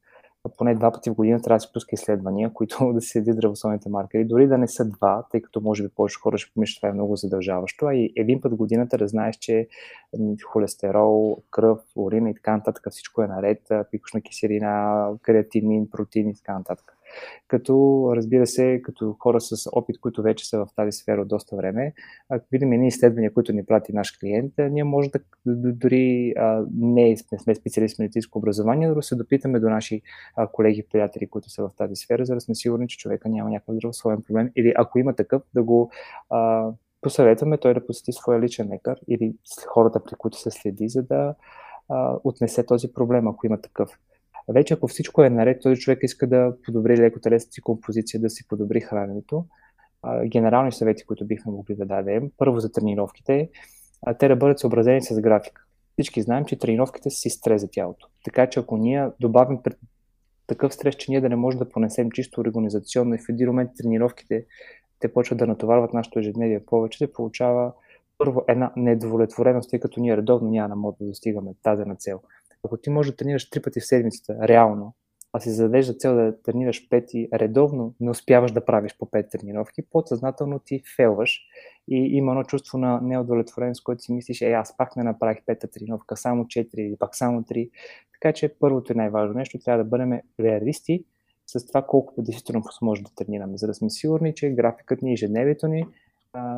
поне 0.59 0.75
два 0.75 0.93
пъти 0.93 1.11
в 1.11 1.15
година 1.15 1.43
трябва 1.43 1.57
да 1.57 1.61
се 1.61 1.73
пуска 1.73 1.91
изследвания, 1.95 2.51
които 2.55 2.93
да 2.93 3.01
се 3.01 3.09
следят 3.09 3.37
здравословните 3.37 3.89
маркери. 3.89 4.25
Дори 4.25 4.47
да 4.47 4.59
не 4.59 4.69
са 4.69 4.85
два, 4.85 5.27
тъй 5.31 5.43
като 5.43 5.61
може 5.61 5.83
би 5.83 5.89
повече 5.89 6.19
хора 6.19 6.39
ще 6.39 6.55
помислят, 6.55 6.81
това 6.81 6.89
е 6.89 6.93
много 6.93 7.17
задължаващо, 7.17 7.87
а 7.87 7.95
и 7.95 8.13
един 8.17 8.41
път 8.41 8.53
в 8.53 8.57
годината 8.57 8.99
да 8.99 9.09
знаеш, 9.09 9.37
че 9.37 9.69
холестерол, 10.45 11.43
кръв, 11.51 11.79
урина 11.97 12.31
и 12.31 12.35
така 12.35 12.57
нататък, 12.57 12.87
всичко 12.91 13.23
е 13.23 13.27
наред, 13.27 13.61
пикошна 13.91 14.21
киселина, 14.21 15.07
креатинин, 15.23 15.91
протеин 15.91 16.29
и 16.29 16.35
така 16.35 16.59
нататък 16.59 16.97
като 17.49 18.05
разбира 18.17 18.47
се, 18.47 18.81
като 18.85 19.17
хора 19.19 19.41
с 19.41 19.71
опит, 19.73 20.01
които 20.01 20.23
вече 20.23 20.49
са 20.49 20.59
в 20.59 20.67
тази 20.77 20.93
сфера 20.93 21.21
от 21.21 21.29
доста 21.29 21.57
време, 21.57 21.93
ако 22.29 22.47
видим 22.53 22.73
едни 22.73 22.89
изследвания, 22.89 23.35
които 23.35 23.53
ни 23.53 23.67
прати 23.67 23.93
наш 23.93 24.19
клиент, 24.19 24.53
ние 24.71 24.85
може 24.85 25.11
да 25.11 25.21
дори 25.47 26.35
а, 26.37 26.65
не 26.75 27.17
сме 27.17 27.55
специалисти 27.55 27.97
в 27.97 27.99
медицинско 27.99 28.39
образование, 28.39 28.89
но 28.89 28.95
да 28.95 29.03
се 29.03 29.17
допитаме 29.17 29.61
до 29.61 29.69
наши 29.71 30.03
а, 30.37 30.47
колеги, 30.47 30.87
приятели, 30.93 31.27
които 31.27 31.51
са 31.51 31.63
в 31.63 31.71
тази 31.77 31.97
сфера, 31.97 32.25
за 32.25 32.35
да 32.35 32.41
сме 32.41 32.55
сигурни, 32.55 32.89
че 32.89 32.99
човека 32.99 33.29
няма 33.29 33.51
някакъв 33.51 33.75
здравословен 33.75 34.23
проблем 34.23 34.51
или 34.57 34.73
ако 34.77 34.99
има 34.99 35.15
такъв, 35.15 35.43
да 35.55 35.63
го 35.63 35.91
а, 36.31 36.71
посъветваме 37.01 37.59
той 37.59 37.75
да 37.75 37.87
посети 37.87 38.13
своя 38.13 38.41
личен 38.41 38.69
лекар 38.73 38.99
или 39.09 39.35
хората, 39.67 40.05
при 40.05 40.15
които 40.15 40.39
се 40.39 40.51
следи, 40.51 40.89
за 40.89 41.03
да 41.03 41.35
а, 41.89 42.17
отнесе 42.25 42.67
този 42.67 42.93
проблем, 42.93 43.29
ако 43.29 43.47
има 43.47 43.61
такъв. 43.61 43.99
Вече 44.49 44.75
ако 44.75 44.89
всичко 44.89 45.23
е 45.23 45.31
наред, 45.31 45.63
този 45.63 45.81
човек 45.81 45.99
иска 46.03 46.27
да 46.27 46.57
подобри 46.65 46.97
леко 46.97 47.21
телесната 47.21 47.53
си 47.53 47.61
композиция, 47.61 48.21
да 48.21 48.31
си 48.31 48.49
подобри 48.49 48.81
храненето. 48.81 49.45
Генерални 50.27 50.73
съвети, 50.73 51.07
които 51.07 51.27
бихме 51.27 51.53
могли 51.53 51.75
да 51.75 51.87
дадем. 51.87 52.31
Първо 52.37 52.61
за 52.61 52.73
тренировките, 52.73 53.51
те 54.19 54.29
да 54.29 54.37
бъдат 54.37 54.59
съобразени 54.59 55.03
с 55.03 55.21
график. 55.21 55.67
Всички 55.93 56.23
знаем, 56.23 56.45
че 56.45 56.59
тренировките 56.59 57.11
си 57.11 57.31
стрес 57.31 57.61
за 57.61 57.69
тялото. 57.71 58.09
Така 58.25 58.47
че 58.47 58.61
ако 58.61 58.77
ние 58.77 59.09
добавим 59.21 59.59
такъв 60.47 60.75
стрес, 60.75 60.95
че 60.95 61.11
ние 61.11 61.21
да 61.21 61.29
не 61.29 61.37
можем 61.37 61.59
да 61.59 61.69
понесем 61.69 62.11
чисто 62.11 62.41
организационно 62.41 63.15
и 63.15 63.19
в 63.19 63.29
един 63.29 63.47
момент 63.47 63.71
тренировките 63.77 64.45
те 65.01 65.13
почват 65.13 65.39
да 65.39 65.47
натоварват 65.47 65.95
нашето 65.95 66.19
ежедневие 66.19 66.65
повече, 66.65 66.99
се 66.99 67.13
получава 67.13 67.73
първо 68.19 68.45
една 68.49 68.73
недовлетвореност, 68.77 69.71
тъй 69.71 69.81
като 69.81 70.01
ние 70.01 70.17
редовно 70.17 70.51
няма 70.51 70.93
да 71.01 71.07
достигаме 71.07 71.51
тази 71.63 71.85
на 71.85 71.97
цел. 71.97 72.21
Ако 72.65 72.77
ти 72.77 72.91
можеш 72.91 73.11
да 73.11 73.17
тренираш 73.17 73.51
три 73.51 73.63
пъти 73.63 73.81
в 73.81 73.87
седмицата, 73.87 74.49
реално, 74.49 74.95
а 75.33 75.41
си 75.41 75.51
зададеш 75.51 75.87
за 75.87 75.95
цел 75.95 76.15
да 76.15 76.43
тренираш 76.43 76.89
пети 76.89 77.29
редовно, 77.35 77.95
не 78.01 78.11
успяваш 78.11 78.53
да 78.53 78.65
правиш 78.65 78.97
по 78.99 79.11
пет 79.11 79.31
тренировки, 79.31 79.83
подсъзнателно 79.83 80.59
ти 80.59 80.83
фелваш. 80.97 81.41
И 81.89 81.97
има 81.97 82.33
едно 82.33 82.45
чувство 82.45 82.79
на 82.79 83.01
неудовлетвореност, 83.01 83.85
което 83.85 84.03
си 84.03 84.13
мислиш, 84.13 84.41
е, 84.41 84.53
аз 84.53 84.77
пак 84.77 84.97
не 84.97 85.03
направих 85.03 85.39
пета 85.47 85.69
тренировка, 85.69 86.17
само 86.17 86.45
4 86.45 86.75
или 86.75 86.97
пак 86.97 87.17
само 87.17 87.43
3. 87.43 87.71
Така 88.13 88.33
че 88.33 88.55
първото 88.59 88.93
и 88.93 88.97
най-важно 88.97 89.35
нещо, 89.35 89.59
трябва 89.59 89.85
да 89.85 89.91
бъдем 89.91 90.21
реалисти 90.41 91.05
с 91.47 91.67
това 91.67 91.83
колко 91.83 92.23
действително 92.23 92.65
може 92.83 93.03
да 93.03 93.11
тренираме, 93.15 93.57
за 93.57 93.67
да 93.67 93.75
сме 93.75 93.91
сигурни, 93.91 94.35
че 94.35 94.51
графикът 94.51 95.03
ни, 95.03 95.13
ежедневието 95.13 95.69
ни 95.69 95.87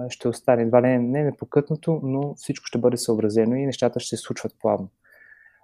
ще 0.09 0.29
остане. 0.29 0.63
Едва 0.63 0.81
не, 0.81 0.99
не 0.99 1.25
непокътнато, 1.25 2.01
но 2.03 2.35
всичко 2.35 2.67
ще 2.67 2.79
бъде 2.79 2.97
съобразено 2.97 3.57
и 3.57 3.67
нещата 3.67 4.01
ще 4.01 4.17
се 4.17 4.23
случват 4.23 4.55
плавно 4.61 4.89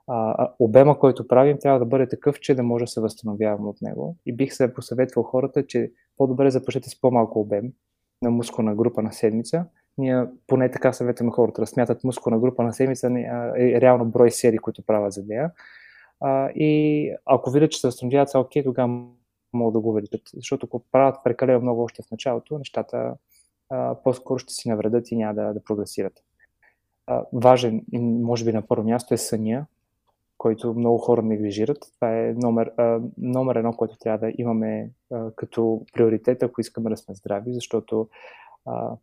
а, 0.08 0.48
обема, 0.58 0.98
който 0.98 1.28
правим, 1.28 1.58
трябва 1.58 1.78
да 1.78 1.86
бъде 1.86 2.08
такъв, 2.08 2.40
че 2.40 2.54
да 2.54 2.62
може 2.62 2.84
да 2.84 2.90
се 2.90 3.00
възстановяваме 3.00 3.68
от 3.68 3.82
него. 3.82 4.16
И 4.26 4.36
бих 4.36 4.54
се 4.54 4.74
посъветвал 4.74 5.24
хората, 5.24 5.66
че 5.66 5.92
по-добре 6.16 6.50
започнете 6.50 6.90
с 6.90 7.00
по-малко 7.00 7.40
обем 7.40 7.72
на 8.22 8.30
мускулна 8.30 8.74
група 8.74 9.02
на 9.02 9.12
седмица. 9.12 9.64
Ние 9.98 10.26
поне 10.46 10.70
така 10.70 10.92
съветваме 10.92 11.32
хората 11.32 11.60
да 11.62 11.66
смятат 11.66 12.04
мускулна 12.04 12.38
група 12.38 12.62
на 12.62 12.72
седмица 12.72 13.10
е 13.56 13.80
реално 13.80 14.04
брой 14.04 14.30
серии, 14.30 14.58
които 14.58 14.82
правят 14.82 15.12
за 15.12 15.24
нея. 15.28 15.50
А, 16.20 16.50
и 16.50 17.14
ако 17.26 17.50
видят, 17.50 17.70
че 17.70 17.80
се 17.80 17.86
възстановяват, 17.86 18.30
са 18.30 18.38
окей, 18.38 18.64
тогава 18.64 19.04
могат 19.52 19.72
да 19.72 19.80
го 19.80 19.88
увеличат. 19.88 20.20
Защото 20.34 20.66
ако 20.66 20.84
правят 20.92 21.16
прекалено 21.24 21.60
много 21.60 21.82
още 21.82 22.02
в 22.02 22.10
началото, 22.10 22.58
нещата 22.58 23.14
а, 23.70 23.96
по-скоро 24.04 24.38
ще 24.38 24.54
си 24.54 24.68
навредят 24.68 25.10
и 25.10 25.16
няма 25.16 25.34
да, 25.34 25.52
да 25.52 25.64
прогресират. 25.64 26.12
А, 27.06 27.24
важен, 27.32 27.84
може 28.22 28.44
би 28.44 28.52
на 28.52 28.62
първо 28.62 28.84
място 28.84 29.14
е 29.14 29.16
съня, 29.16 29.66
който 30.42 30.74
много 30.74 30.98
хора 30.98 31.22
неглижират. 31.22 31.78
Това 31.94 32.18
е 32.18 32.32
номер, 32.32 32.72
а, 32.76 33.00
номер 33.18 33.56
едно, 33.56 33.72
който 33.72 33.98
трябва 33.98 34.18
да 34.18 34.32
имаме 34.38 34.90
а, 35.12 35.30
като 35.36 35.86
приоритет, 35.92 36.42
ако 36.42 36.60
искаме 36.60 36.90
да 36.90 36.96
сме 36.96 37.14
здрави, 37.14 37.54
защото 37.54 38.08
а, 38.66 38.96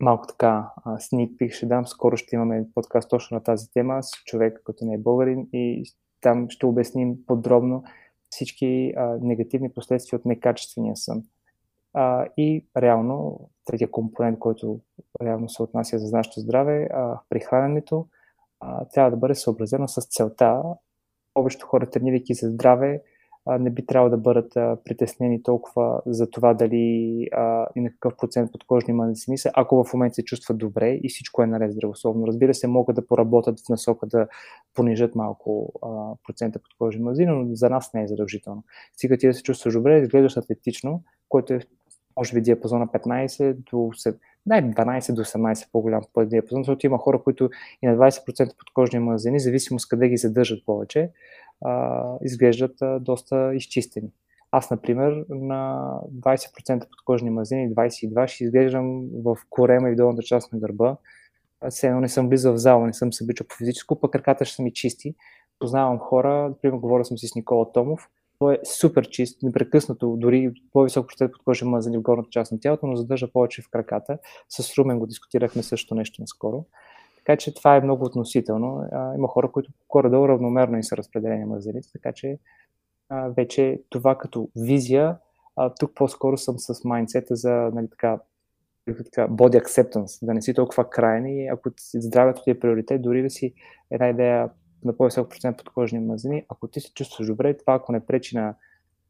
малко 0.00 0.26
така 0.26 0.72
сник 0.98 1.52
ще 1.52 1.66
дам. 1.66 1.86
Скоро 1.86 2.16
ще 2.16 2.36
имаме 2.36 2.66
подкаст 2.74 3.10
точно 3.10 3.34
на 3.34 3.42
тази 3.42 3.72
тема 3.72 4.02
с 4.02 4.10
човек, 4.24 4.60
който 4.64 4.84
не 4.84 4.94
е 4.94 4.98
българин 4.98 5.48
и 5.52 5.84
там 6.20 6.50
ще 6.50 6.66
обясним 6.66 7.16
подробно 7.26 7.84
всички 8.30 8.92
а, 8.96 9.18
негативни 9.20 9.72
последствия 9.72 10.18
от 10.18 10.24
некачествения 10.24 10.96
сън. 10.96 11.22
А, 11.94 12.26
и 12.36 12.66
реално, 12.76 13.48
третия 13.64 13.90
компонент, 13.90 14.38
който 14.38 14.80
реално 15.22 15.48
се 15.48 15.62
отнася 15.62 15.98
за 15.98 16.16
нашето 16.16 16.40
здраве, 16.40 16.88
а, 16.92 17.20
при 17.28 17.40
храненето, 17.40 18.06
а, 18.60 18.84
трябва 18.84 19.10
да 19.10 19.16
бъде 19.16 19.34
съобразено 19.34 19.88
с 19.88 20.00
целта. 20.08 20.62
Повечето 21.34 21.66
хора, 21.66 21.90
тренирайки 21.90 22.34
за 22.34 22.50
здраве, 22.50 23.02
а, 23.46 23.58
не 23.58 23.70
би 23.70 23.86
трябвало 23.86 24.10
да 24.10 24.16
бъдат 24.16 24.56
а, 24.56 24.76
притеснени 24.84 25.42
толкова 25.42 26.02
за 26.06 26.30
това 26.30 26.54
дали 26.54 27.28
а, 27.32 27.66
и 27.76 27.80
на 27.80 27.90
какъв 27.90 28.16
процент 28.16 28.52
подкожни 28.52 28.94
мазнини 28.94 29.38
са, 29.38 29.50
ако 29.54 29.84
в 29.84 29.94
момента 29.94 30.14
се 30.14 30.24
чувстват 30.24 30.58
добре 30.58 30.90
и 31.02 31.08
всичко 31.08 31.42
е 31.42 31.46
наред 31.46 31.72
здравословно. 31.72 32.26
Разбира 32.26 32.54
се, 32.54 32.66
могат 32.66 32.96
да 32.96 33.06
поработят 33.06 33.60
в 33.60 33.68
насока 33.68 34.06
да 34.06 34.26
понижат 34.74 35.14
малко 35.14 35.72
а, 35.82 36.14
процента 36.26 36.58
подкожни 36.58 37.02
мазнини, 37.02 37.32
но 37.32 37.54
за 37.54 37.70
нас 37.70 37.94
не 37.94 38.02
е 38.02 38.08
задължително. 38.08 38.64
Стига 38.92 39.16
ти 39.18 39.26
да 39.26 39.34
се 39.34 39.42
чувстваш 39.42 39.74
добре, 39.74 39.98
изглеждаш 39.98 40.36
атлетично, 40.36 41.02
което 41.28 41.54
е 41.54 41.60
може 42.16 42.34
би 42.34 42.40
диапазона 42.40 42.86
15 42.86 43.52
до 43.52 43.90
дай 44.46 44.62
12 44.62 45.14
до 45.14 45.24
18 45.24 45.68
по-голям 45.72 46.02
по 46.12 46.24
диапазон, 46.24 46.62
защото 46.62 46.86
има 46.86 46.98
хора, 46.98 47.22
които 47.22 47.50
и 47.82 47.86
на 47.86 47.96
20% 47.96 48.56
подкожни 48.58 48.98
мазнини, 48.98 49.40
зависимо 49.40 49.80
с 49.80 49.86
къде 49.86 50.08
ги 50.08 50.16
задържат 50.16 50.66
повече, 50.66 51.10
а, 51.64 52.02
изглеждат 52.22 52.82
а, 52.82 52.98
доста 53.00 53.54
изчистени. 53.54 54.08
Аз, 54.50 54.70
например, 54.70 55.24
на 55.28 55.90
20% 56.12 56.88
подкожни 56.90 57.30
мазнини, 57.30 57.74
22 57.74 58.26
ще 58.26 58.44
изглеждам 58.44 59.08
в 59.24 59.38
корема 59.50 59.88
и 59.88 59.92
в 59.92 59.96
долната 59.96 60.22
част 60.22 60.52
на 60.52 60.58
гърба. 60.58 60.96
Все 61.68 61.86
едно 61.86 62.00
не 62.00 62.08
съм 62.08 62.28
близо 62.28 62.52
в 62.52 62.58
зала, 62.58 62.86
не 62.86 62.92
съм 62.92 63.12
се 63.12 63.26
по 63.26 63.56
физическо, 63.58 64.00
пък 64.00 64.12
краката 64.12 64.44
ще 64.44 64.56
са 64.56 64.62
ми 64.62 64.72
чисти. 64.72 65.14
Познавам 65.58 65.98
хора, 65.98 66.48
например, 66.48 66.76
говорил 66.76 67.04
съм 67.04 67.18
си 67.18 67.28
с 67.28 67.34
Никола 67.34 67.72
Томов, 67.72 68.08
той 68.38 68.54
е 68.54 68.58
супер 68.64 69.08
чист, 69.08 69.42
непрекъснато, 69.42 70.16
дори 70.16 70.52
по-висок 70.72 71.08
процент 71.08 71.32
подкожен 71.32 71.68
мазани 71.68 71.98
в 71.98 72.02
горната 72.02 72.30
част 72.30 72.52
на 72.52 72.60
тялото, 72.60 72.86
но 72.86 72.96
задържа 72.96 73.32
повече 73.32 73.62
в 73.62 73.70
краката. 73.70 74.18
С 74.48 74.78
Румен 74.78 74.98
го 74.98 75.06
дискутирахме 75.06 75.62
също 75.62 75.94
нещо 75.94 76.22
наскоро. 76.22 76.64
Така 77.16 77.36
че 77.36 77.54
това 77.54 77.76
е 77.76 77.80
много 77.80 78.04
относително. 78.04 78.88
А, 78.92 79.14
има 79.14 79.28
хора, 79.28 79.52
които 79.52 79.70
горе-долу 79.88 80.28
равномерно 80.28 80.78
и 80.78 80.82
са 80.82 80.96
разпределени 80.96 81.44
мазаните, 81.44 81.88
така 81.92 82.12
че 82.12 82.38
а, 83.08 83.28
вече 83.28 83.82
това 83.90 84.18
като 84.18 84.48
визия, 84.56 85.16
а, 85.56 85.74
тук 85.74 85.94
по-скоро 85.94 86.36
съм 86.36 86.58
с 86.58 86.84
майндсета 86.84 87.36
за 87.36 87.52
нали, 87.52 87.90
така, 87.90 88.18
така, 88.86 89.28
body 89.28 89.62
acceptance, 89.62 90.26
да 90.26 90.34
не 90.34 90.42
си 90.42 90.54
толкова 90.54 90.90
крайни. 90.90 91.48
Ако 91.48 91.70
здравето 91.94 92.42
ти 92.42 92.50
е 92.50 92.60
приоритет, 92.60 93.02
дори 93.02 93.22
да 93.22 93.30
си 93.30 93.54
една 93.90 94.08
идея 94.08 94.50
на 94.84 94.96
по-висок 94.96 95.30
процент 95.30 95.56
подкожни 95.56 95.98
мазнини. 95.98 96.44
Ако 96.48 96.68
ти 96.68 96.80
се 96.80 96.92
чувстваш 96.92 97.26
добре, 97.26 97.56
това 97.56 97.74
ако 97.74 97.92
не 97.92 98.06
пречи 98.06 98.36
на 98.36 98.54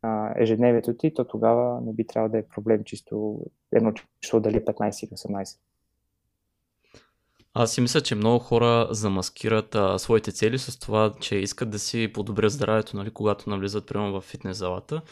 а, 0.03 0.33
ежедневието 0.37 0.97
ти, 0.97 1.15
то 1.15 1.25
тогава 1.25 1.81
не 1.81 1.93
би 1.93 2.07
трябвало 2.07 2.33
да 2.33 2.39
е 2.39 2.43
проблем 2.43 2.85
чисто 2.85 3.41
едно 3.73 3.93
число 4.21 4.41
дали 4.41 4.61
15 4.61 5.05
или 5.05 5.11
18. 5.11 5.59
Аз 7.55 7.73
си 7.73 7.81
мисля, 7.81 8.01
че 8.01 8.15
много 8.15 8.39
хора 8.39 8.89
замаскират 8.91 9.75
а, 9.75 9.99
своите 9.99 10.33
цели 10.33 10.59
с 10.59 10.79
това, 10.79 11.15
че 11.21 11.37
искат 11.37 11.71
да 11.71 11.79
си 11.79 12.11
подобрят 12.15 12.53
здравето, 12.53 12.97
нали, 12.97 13.11
когато 13.11 13.51
навлизат 13.51 13.87
прямо 13.87 14.13
в 14.13 14.21
фитнес 14.21 14.57
залата. 14.57 15.03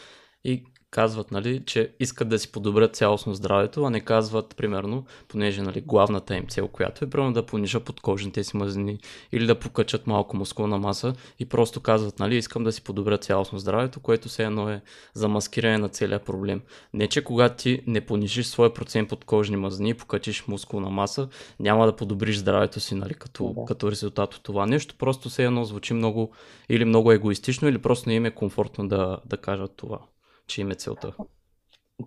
И 0.43 0.65
казват, 0.93 1.31
нали, 1.31 1.63
че 1.65 1.91
искат 1.99 2.29
да 2.29 2.39
си 2.39 2.51
подобрят 2.51 2.95
цялостно 2.95 3.33
здравето, 3.33 3.83
а 3.83 3.89
не 3.89 3.99
казват, 3.99 4.55
примерно, 4.57 5.05
понеже 5.27 5.61
нали, 5.61 5.81
главната 5.81 6.35
им 6.35 6.47
цел, 6.47 6.67
която 6.67 7.05
е 7.05 7.09
примерно 7.09 7.33
да 7.33 7.45
понижа 7.45 7.79
подкожните 7.79 8.43
си 8.43 8.57
мазнини 8.57 8.99
или 9.31 9.45
да 9.45 9.59
покачат 9.59 10.07
малко 10.07 10.37
мускулна 10.37 10.77
маса 10.77 11.13
и 11.39 11.45
просто 11.45 11.81
казват, 11.81 12.19
нали, 12.19 12.35
искам 12.35 12.63
да 12.63 12.71
си 12.71 12.83
подобря 12.83 13.17
цялостно 13.17 13.59
здравето, 13.59 13.99
което 13.99 14.29
все 14.29 14.43
едно 14.43 14.69
е 14.69 14.81
за 15.13 15.27
маскиране 15.27 15.77
на 15.77 15.89
целия 15.89 16.19
проблем. 16.19 16.61
Не, 16.93 17.07
че 17.07 17.23
когато 17.23 17.55
ти 17.55 17.81
не 17.87 18.01
понижиш 18.01 18.45
своя 18.45 18.73
процент 18.73 19.09
подкожни 19.09 19.57
мазнини 19.57 19.93
покачиш 19.93 20.47
мускулна 20.47 20.89
маса, 20.89 21.27
няма 21.59 21.85
да 21.85 21.95
подобриш 21.95 22.37
здравето 22.37 22.79
си, 22.79 22.95
нали, 22.95 23.13
като, 23.13 23.53
да. 23.57 23.65
като 23.65 23.91
резултат 23.91 24.33
от 24.35 24.43
това 24.43 24.65
нещо, 24.65 24.95
просто 24.97 25.29
все 25.29 25.45
едно 25.45 25.65
звучи 25.65 25.93
много 25.93 26.31
или 26.69 26.85
много 26.85 27.11
егоистично, 27.11 27.67
или 27.67 27.77
просто 27.77 28.09
не 28.09 28.15
им 28.15 28.25
е 28.25 28.31
комфортно 28.31 28.87
да, 28.87 29.17
да 29.25 29.37
кажат 29.37 29.71
това 29.77 29.99
че 30.47 30.61
им 30.61 30.71
е 30.71 30.75
целта. 30.75 31.13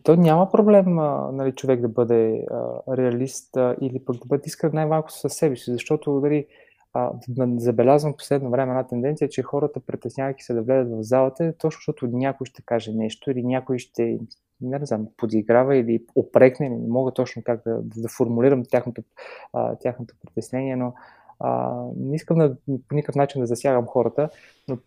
То 0.02 0.16
няма 0.16 0.50
проблем 0.50 0.94
нали, 1.32 1.52
човек 1.52 1.80
да 1.80 1.88
бъде 1.88 2.46
а, 2.50 2.96
реалист 2.96 3.56
а, 3.56 3.76
или 3.80 4.04
пък 4.04 4.16
да 4.16 4.26
бъде 4.26 4.42
искрен 4.46 4.70
най-малко 4.74 5.12
със 5.12 5.32
себе 5.32 5.56
си, 5.56 5.72
защото 5.72 6.20
дали, 6.20 6.46
а, 6.92 7.12
забелязвам 7.56 8.16
последно 8.16 8.50
време 8.50 8.70
една 8.70 8.86
тенденция, 8.86 9.28
че 9.28 9.42
хората, 9.42 9.80
притеснявайки 9.80 10.42
се 10.42 10.54
да 10.54 10.62
влезат 10.62 10.98
в 10.98 11.02
залата, 11.02 11.54
точно 11.58 11.78
защото 11.78 12.06
някой 12.06 12.44
ще 12.44 12.62
каже 12.62 12.92
нещо 12.92 13.30
или 13.30 13.42
някой 13.42 13.78
ще 13.78 14.18
не 14.60 14.86
знам, 14.86 15.06
подиграва 15.16 15.76
или 15.76 16.04
опрекне, 16.14 16.68
не 16.68 16.88
мога 16.88 17.12
точно 17.12 17.42
как 17.42 17.62
да, 17.64 17.74
да, 17.74 18.00
да 18.00 18.08
формулирам 18.08 18.64
тяхното, 18.64 19.02
а, 19.52 19.76
тяхното 19.76 20.14
притеснение, 20.22 20.76
но 20.76 20.94
а, 21.40 21.82
не 21.96 22.16
искам 22.16 22.38
да, 22.38 22.56
по 22.88 22.94
никакъв 22.94 23.14
начин 23.14 23.40
да 23.40 23.46
засягам 23.46 23.86
хората, 23.86 24.28
но 24.68 24.78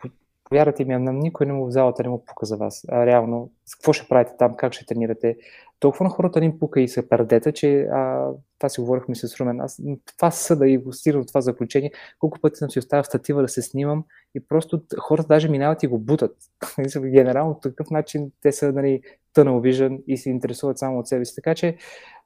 повярвайте 0.50 0.86
ми, 0.86 0.98
на 0.98 1.14
никой 1.14 1.46
не 1.46 1.54
му 1.54 1.68
в 1.68 1.72
залата 1.72 2.04
не 2.04 2.10
му 2.10 2.26
пука 2.26 2.46
за 2.46 2.58
вас. 2.58 2.86
А, 2.90 3.06
реално, 3.06 3.52
какво 3.72 3.94
ще 3.94 4.08
правите 4.08 4.32
там, 4.40 4.56
как 4.56 4.74
ще 4.74 4.86
тренирате. 4.86 5.38
Толкова 5.80 6.04
на 6.04 6.10
хората 6.10 6.42
ни 6.42 6.60
пука 6.60 6.82
и 6.82 6.88
се 6.88 7.10
пердета, 7.10 7.52
че 7.52 7.82
а, 7.82 8.32
това 8.58 8.70
си 8.70 8.82
говорихме 8.82 9.16
с 9.16 9.40
Румен. 9.40 9.62
Аз 9.62 9.82
това 10.18 10.32
съда 10.32 10.68
и 10.68 10.78
го 10.78 10.94
стирам 10.94 11.26
това 11.26 11.42
заключение. 11.42 11.92
Колко 12.20 12.40
пъти 12.40 12.56
съм 12.56 12.70
си 12.70 12.80
оставил 12.80 13.04
статива 13.04 13.42
да 13.42 13.48
се 13.48 13.62
снимам 13.62 14.04
и 14.36 14.48
просто 14.48 14.82
хората 15.00 15.28
даже 15.28 15.50
минават 15.50 15.84
и 15.84 15.88
го 15.88 16.00
бутат. 16.00 16.36
Генерално 16.98 17.60
такъв 17.60 17.90
начин 17.90 18.32
те 18.42 18.52
са 18.52 18.74
нали, 18.74 19.02
tunnel 19.36 19.72
vision 19.72 20.04
и 20.08 20.18
се 20.18 20.30
интересуват 20.30 20.78
само 20.78 21.00
от 21.00 21.08
себе 21.08 21.26
си. 21.26 21.36
Така 21.36 21.56
че 21.56 21.78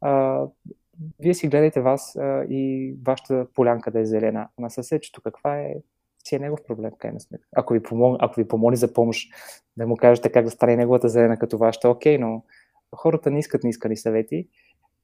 а, 0.01 0.43
вие 1.19 1.33
си 1.33 1.47
гледайте 1.47 1.81
вас 1.81 2.15
а, 2.15 2.43
и 2.49 2.95
вашата 3.05 3.47
полянка 3.55 3.91
да 3.91 3.99
е 3.99 4.05
зелена. 4.05 4.47
На 4.59 4.69
съседчето 4.69 5.21
каква 5.21 5.59
е, 5.59 5.75
си 6.23 6.35
е 6.35 6.39
негов 6.39 6.59
проблем, 6.67 6.91
крайна 6.97 7.19
сметка. 7.19 7.47
Ако 7.55 7.73
ви, 7.73 7.83
помог, 7.83 8.17
ако 8.19 8.39
ви 8.39 8.47
помоли 8.47 8.75
за 8.75 8.93
помощ, 8.93 9.29
да 9.77 9.87
му 9.87 9.97
кажете 9.97 10.31
как 10.31 10.45
да 10.45 10.51
стане 10.51 10.75
неговата 10.75 11.09
зелена 11.09 11.37
като 11.37 11.57
вашата, 11.57 11.89
окей, 11.89 12.17
но 12.17 12.43
хората 12.95 13.31
не 13.31 13.39
искат 13.39 13.63
неискани 13.63 13.97
съвети. 13.97 14.47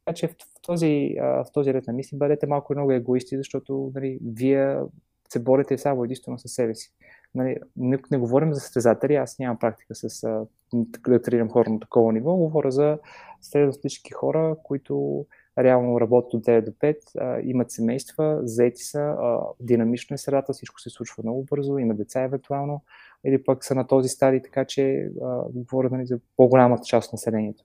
Така 0.05 0.15
че 0.15 0.27
в, 0.27 0.31
в, 0.31 0.61
този, 0.61 1.15
в 1.19 1.45
този 1.53 1.73
ред 1.73 1.87
на 1.87 1.93
мисли 1.93 2.17
бъдете 2.17 2.47
малко 2.47 2.73
много 2.73 2.91
егоисти, 2.91 3.37
защото 3.37 3.91
нали, 3.95 4.19
вие 4.33 4.77
се 5.29 5.39
борите 5.39 5.77
само 5.77 6.03
единствено 6.03 6.39
със 6.39 6.51
себе 6.51 6.75
си. 6.75 6.93
Нали, 7.35 7.57
не, 7.75 7.99
не 8.11 8.17
говорим 8.17 8.53
за 8.53 8.59
състезатели, 8.59 9.15
аз 9.15 9.39
нямам 9.39 9.59
практика 9.59 9.95
с 9.95 10.27
да 11.07 11.21
тренирам 11.21 11.49
хора 11.49 11.69
на 11.69 11.79
такова 11.79 12.13
ниво, 12.13 12.35
говоря 12.35 12.71
за 12.71 12.99
средностатически 13.41 14.11
хора, 14.13 14.55
които 14.63 15.25
реално 15.63 16.01
работят 16.01 16.33
от 16.33 16.45
9 16.45 16.65
до 16.65 16.71
5, 16.71 16.97
а, 17.19 17.41
имат 17.43 17.71
семейства, 17.71 18.39
заети 18.43 18.83
са, 18.83 18.99
а, 18.99 19.39
динамично 19.59 20.13
е 20.13 20.17
средата, 20.17 20.53
всичко 20.53 20.79
се 20.79 20.89
случва 20.89 21.23
много 21.23 21.43
бързо, 21.43 21.77
има 21.77 21.93
деца 21.93 22.23
евентуално, 22.23 22.83
или 23.25 23.43
пък 23.43 23.63
са 23.63 23.75
на 23.75 23.87
този 23.87 24.09
стадий, 24.09 24.41
така 24.41 24.65
че 24.65 25.09
а, 25.23 25.41
говоря 25.49 25.89
нали, 25.91 26.05
за 26.05 26.19
по-голямата 26.37 26.83
част 26.85 27.07
от 27.07 27.13
населението. 27.13 27.63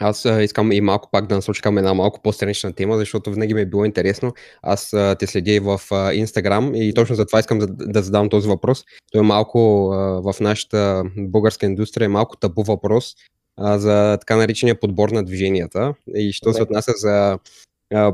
Аз 0.00 0.26
а, 0.26 0.42
искам 0.42 0.72
и 0.72 0.80
малко 0.80 1.08
пак 1.12 1.26
да 1.26 1.34
насоча 1.34 1.62
към 1.62 1.78
една 1.78 1.94
малко 1.94 2.20
по-странична 2.22 2.72
тема, 2.72 2.96
защото 2.96 3.32
винаги 3.32 3.54
ми 3.54 3.60
е 3.60 3.66
било 3.66 3.84
интересно. 3.84 4.32
Аз 4.62 4.92
а, 4.92 5.16
те 5.18 5.26
следя 5.26 5.52
и 5.52 5.60
в 5.60 5.80
Инстаграм 6.12 6.74
и 6.74 6.94
точно 6.94 7.16
за 7.16 7.26
това 7.26 7.38
искам 7.38 7.58
да, 7.58 7.66
да 7.66 8.02
задам 8.02 8.28
този 8.28 8.48
въпрос. 8.48 8.84
Той 9.12 9.20
е 9.20 9.24
малко 9.24 9.90
а, 9.92 9.96
в 10.32 10.40
нашата 10.40 11.04
българска 11.16 11.66
индустрия 11.66 12.06
е 12.06 12.08
малко 12.08 12.36
табу 12.36 12.62
въпрос 12.62 13.14
а, 13.56 13.78
за 13.78 14.16
така 14.20 14.36
наречения 14.36 14.80
подбор 14.80 15.08
на 15.08 15.24
движенията. 15.24 15.94
И 16.14 16.32
що 16.32 16.50
okay. 16.50 16.56
се 16.56 16.62
отнася 16.62 16.92
за 16.96 17.38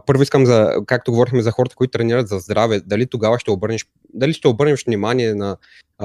първо 0.07 0.23
искам 0.23 0.47
за, 0.47 0.75
както 0.87 1.11
говорихме 1.11 1.43
за 1.43 1.51
хората, 1.51 1.77
които 1.77 1.91
тренират 1.91 2.29
за 2.29 2.39
здраве, 2.39 2.81
дали 2.81 3.07
тогава 3.07 3.39
ще 3.39 3.51
обърнеш, 3.51 3.87
дали 4.15 4.33
ще 4.33 4.49
обърнеш 4.49 4.85
внимание 4.85 5.35
на 5.35 5.57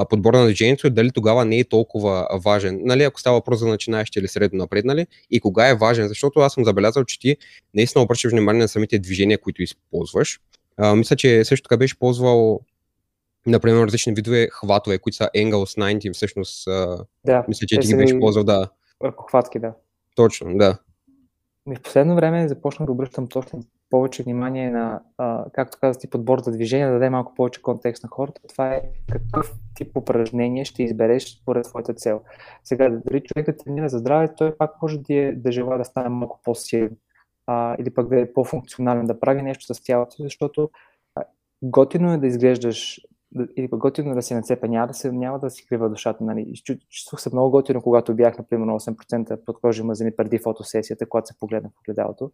подбора 0.09 0.39
на 0.39 0.45
движението, 0.45 0.89
дали 0.89 1.11
тогава 1.11 1.45
не 1.45 1.59
е 1.59 1.63
толкова 1.63 2.27
важен. 2.45 2.81
Нали, 2.83 3.03
ако 3.03 3.19
става 3.19 3.37
въпрос 3.37 3.59
за 3.59 3.67
начинаещи 3.67 4.19
или 4.19 4.27
средно 4.27 4.57
напреднали 4.57 5.07
и 5.31 5.39
кога 5.39 5.69
е 5.69 5.75
важен, 5.75 6.07
защото 6.07 6.39
аз 6.39 6.53
съм 6.53 6.65
забелязал, 6.65 7.03
че 7.03 7.19
ти 7.19 7.37
наистина 7.73 8.03
обръщаш 8.03 8.31
внимание 8.31 8.61
на 8.61 8.67
самите 8.67 8.99
движения, 8.99 9.37
които 9.37 9.63
използваш. 9.63 10.39
А, 10.77 10.95
мисля, 10.95 11.15
че 11.15 11.45
също 11.45 11.63
така 11.63 11.77
беше 11.77 11.99
ползвал 11.99 12.61
например, 13.47 13.85
различни 13.85 14.13
видове 14.13 14.47
хватове, 14.51 14.97
които 14.97 15.15
са 15.15 15.29
Angles 15.35 15.79
90, 15.79 16.13
всъщност, 16.13 16.65
да, 17.25 17.45
мисля, 17.47 17.67
че 17.67 17.79
ти 17.79 17.87
ги 17.87 17.95
беше 17.95 18.19
ползвал, 18.19 18.43
да. 18.43 18.69
Върху 19.03 19.23
хватки, 19.23 19.59
да. 19.59 19.73
Точно, 20.15 20.57
да. 20.57 20.77
И 21.71 21.75
в 21.75 21.81
последно 21.81 22.15
време 22.15 22.47
започнах 22.47 22.85
да 22.85 22.91
обръщам 22.91 23.27
точно 23.27 23.63
повече 23.89 24.23
внимание 24.23 24.71
на, 24.71 25.01
а, 25.17 25.45
както 25.53 25.77
казах 25.81 26.01
ти, 26.01 26.09
подбор 26.09 26.39
за 26.39 26.51
движение, 26.51 26.87
да 26.87 26.93
даде 26.93 27.09
малко 27.09 27.33
повече 27.35 27.61
контекст 27.61 28.03
на 28.03 28.09
хората. 28.09 28.41
Това 28.49 28.73
е 28.73 28.81
какъв 29.11 29.53
тип 29.75 29.97
упражнение 29.97 30.65
ще 30.65 30.83
избереш 30.83 31.23
според 31.23 31.65
твоята 31.65 31.93
цел. 31.93 32.21
Сега, 32.63 32.89
дали 32.89 33.21
човек 33.21 33.45
да 33.45 33.57
тренира 33.57 33.89
за 33.89 33.97
здраве, 33.97 34.35
той 34.37 34.57
пак 34.57 34.81
може 34.81 34.97
да, 34.97 35.13
е, 35.13 35.31
да 35.31 35.51
желая 35.51 35.77
да 35.77 35.85
стане 35.85 36.09
малко 36.09 36.39
по-силен 36.43 36.97
а, 37.47 37.75
или 37.79 37.93
пък 37.93 38.09
да 38.09 38.19
е 38.19 38.33
по-функционален, 38.33 39.05
да 39.05 39.19
прави 39.19 39.41
нещо 39.41 39.73
с 39.73 39.83
тялото, 39.83 40.15
защото 40.19 40.69
а, 41.15 41.23
готино 41.61 42.13
е 42.13 42.17
да 42.17 42.27
изглеждаш 42.27 43.01
или 43.57 43.69
пък 43.69 43.79
готино 43.79 44.15
да 44.15 44.21
се 44.21 44.35
нацепа, 44.35 44.67
няма 44.67 44.87
да, 44.87 44.93
се, 44.93 45.11
няма 45.11 45.39
да 45.39 45.49
си 45.49 45.67
крива 45.67 45.89
душата. 45.89 46.23
Нали. 46.23 46.53
Чувствах 46.89 47.21
се 47.21 47.29
много 47.33 47.51
готино, 47.51 47.81
когато 47.81 48.15
бях, 48.15 48.37
например, 48.37 48.65
на 48.65 48.79
8% 48.79 49.45
подкожи 49.45 49.83
мазени 49.83 50.15
преди 50.15 50.37
фотосесията, 50.37 51.09
когато 51.09 51.27
се 51.27 51.39
погледнах 51.39 51.71
в 51.71 51.79
огледалото. 51.79 52.31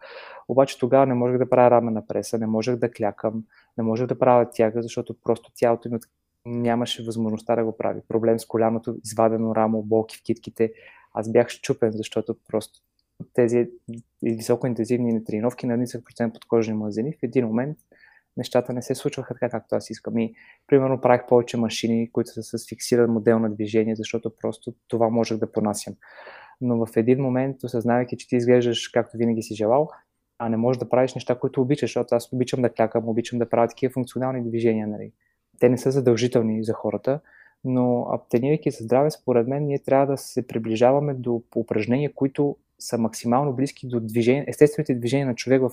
Обаче 0.47 0.79
тогава 0.79 1.05
не 1.05 1.13
можех 1.13 1.37
да 1.37 1.49
правя 1.49 1.71
рамена 1.71 2.07
преса, 2.07 2.37
не 2.37 2.47
можех 2.47 2.75
да 2.75 2.91
клякам, 2.91 3.43
не 3.77 3.83
можех 3.83 4.07
да 4.07 4.19
правя 4.19 4.49
тяга, 4.51 4.81
защото 4.81 5.15
просто 5.23 5.51
тялото 5.55 5.89
ми 5.89 5.99
нямаше 6.45 7.03
възможността 7.03 7.55
да 7.55 7.63
го 7.63 7.77
прави. 7.77 8.01
Проблем 8.07 8.39
с 8.39 8.45
коляното, 8.45 8.95
извадено 9.03 9.55
рамо, 9.55 9.83
болки 9.83 10.17
в 10.17 10.23
китките. 10.23 10.73
Аз 11.13 11.31
бях 11.31 11.49
щупен, 11.49 11.91
защото 11.91 12.35
просто 12.47 12.79
тези 13.33 13.69
високоинтензивни 14.23 15.23
тренировки 15.23 15.65
на 15.65 15.77
10% 15.77 16.33
подкожни 16.33 16.73
мазени 16.73 17.13
в 17.13 17.23
един 17.23 17.47
момент 17.47 17.77
нещата 18.37 18.73
не 18.73 18.81
се 18.81 18.95
случваха 18.95 19.33
така, 19.33 19.49
както 19.49 19.75
аз 19.75 19.89
искам. 19.89 20.17
И, 20.17 20.33
примерно, 20.67 21.01
правих 21.01 21.27
повече 21.27 21.57
машини, 21.57 22.11
които 22.11 22.29
са 22.29 22.43
с 22.43 22.69
фиксиран 22.69 23.11
модел 23.11 23.39
на 23.39 23.49
движение, 23.49 23.95
защото 23.95 24.31
просто 24.41 24.73
това 24.87 25.09
можех 25.09 25.37
да 25.37 25.51
понасям. 25.51 25.95
Но 26.61 26.85
в 26.85 26.97
един 26.97 27.21
момент, 27.21 27.63
осъзнавайки, 27.63 28.17
че 28.17 28.27
ти 28.27 28.35
изглеждаш 28.35 28.87
както 28.87 29.17
винаги 29.17 29.41
си 29.41 29.55
желал, 29.55 29.89
а 30.39 30.49
не 30.49 30.57
можеш 30.57 30.79
да 30.79 30.89
правиш 30.89 31.15
неща, 31.15 31.35
които 31.35 31.61
обичаш, 31.61 31.89
защото 31.89 32.15
аз 32.15 32.33
обичам 32.33 32.61
да 32.61 32.69
клякам, 32.69 33.09
обичам 33.09 33.39
да 33.39 33.49
правя 33.49 33.67
такива 33.67 33.93
функционални 33.93 34.49
движения. 34.49 34.87
Нали. 34.87 35.11
Те 35.59 35.69
не 35.69 35.77
са 35.77 35.91
задължителни 35.91 36.63
за 36.63 36.73
хората, 36.73 37.19
но 37.63 38.07
тренирайки 38.29 38.71
за 38.71 38.83
здраве, 38.83 39.11
според 39.11 39.47
мен, 39.47 39.65
ние 39.65 39.79
трябва 39.79 40.05
да 40.05 40.17
се 40.17 40.47
приближаваме 40.47 41.13
до 41.13 41.43
упражнения, 41.55 42.13
които 42.15 42.55
са 42.81 42.97
максимално 42.97 43.53
близки 43.53 43.87
до 43.87 43.99
движение, 43.99 44.45
естествените 44.47 44.95
движения 44.95 45.27
на 45.27 45.35
човек 45.35 45.61
в, 45.61 45.71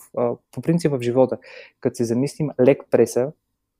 по 0.52 0.60
принцип 0.62 0.92
в 0.92 1.02
живота. 1.02 1.38
Като 1.80 1.96
се 1.96 2.04
замислим, 2.04 2.50
лек 2.60 2.82
преса, 2.90 3.32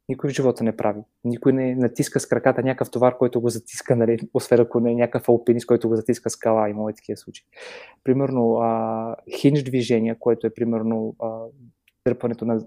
никой 0.08 0.30
в 0.30 0.32
живота 0.32 0.64
не 0.64 0.76
прави. 0.76 1.00
Никой 1.24 1.52
не 1.52 1.74
натиска 1.74 2.20
с 2.20 2.26
краката 2.26 2.62
някакъв 2.62 2.90
товар, 2.90 3.18
който 3.18 3.40
го 3.40 3.48
затиска, 3.48 3.96
нали, 3.96 4.18
освен 4.34 4.60
ако 4.60 4.80
не 4.80 4.92
е 4.92 4.94
някакъв 4.94 5.28
алпинист, 5.28 5.66
който 5.66 5.88
го 5.88 5.96
затиска 5.96 6.30
скала, 6.30 6.68
има 6.68 6.90
и 6.90 6.94
такива 6.94 7.16
случаи. 7.16 7.44
Примерно, 8.04 8.56
а, 8.56 9.16
хинж 9.36 9.62
движение, 9.62 10.16
което 10.18 10.46
е 10.46 10.54
примерно 10.54 11.16
а, 11.22 11.40
дърпането 12.06 12.44
на 12.44 12.60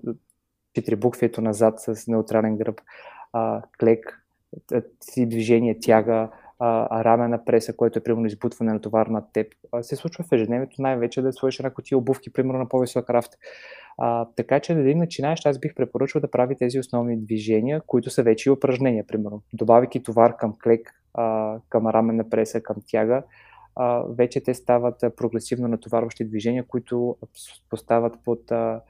четирибуквието 0.75 1.41
назад 1.41 1.79
с 1.79 2.07
неутрален 2.07 2.57
гръб, 2.57 2.81
а, 3.33 3.61
клек, 3.79 4.25
три 5.13 5.25
движения, 5.25 5.75
тяга, 5.81 6.29
а, 6.63 7.03
рамена 7.03 7.45
преса, 7.45 7.75
което 7.75 7.99
е 7.99 8.03
примерно 8.03 8.25
избутване 8.25 8.73
на 8.73 8.81
товар 8.81 9.07
над 9.07 9.23
теб, 9.33 9.47
а, 9.71 9.83
се 9.83 9.95
случва 9.95 10.23
в 10.23 10.31
ежедневието 10.31 10.81
най-вече 10.81 11.21
да 11.21 11.33
сложиш 11.33 11.59
една 11.59 11.69
котия 11.69 11.97
обувки, 11.97 12.33
примерно 12.33 12.59
на 12.59 12.69
по-висок 12.69 13.09
рафт. 13.09 13.31
А, 13.97 14.25
така 14.35 14.59
че 14.59 14.73
да 14.73 14.79
един 14.79 14.97
начинаеш, 14.97 15.45
аз 15.45 15.59
бих 15.59 15.75
препоръчал 15.75 16.21
да 16.21 16.31
прави 16.31 16.55
тези 16.55 16.79
основни 16.79 17.17
движения, 17.17 17.81
които 17.87 18.09
са 18.09 18.23
вече 18.23 18.49
и 18.49 18.51
упражнения, 18.51 19.07
примерно. 19.07 19.41
Добавяйки 19.53 20.03
товар 20.03 20.37
към 20.37 20.55
клек, 20.63 20.93
а, 21.13 21.57
към 21.69 21.87
раменна 21.87 22.29
преса, 22.29 22.61
към 22.61 22.75
тяга, 22.87 23.23
а, 23.75 24.03
вече 24.09 24.43
те 24.43 24.53
стават 24.53 24.95
прогресивно 25.17 25.67
натоварващи 25.67 26.25
движения, 26.25 26.63
които 26.67 27.17
поставят 27.69 28.13
под 28.25 28.51
а, 28.51 28.81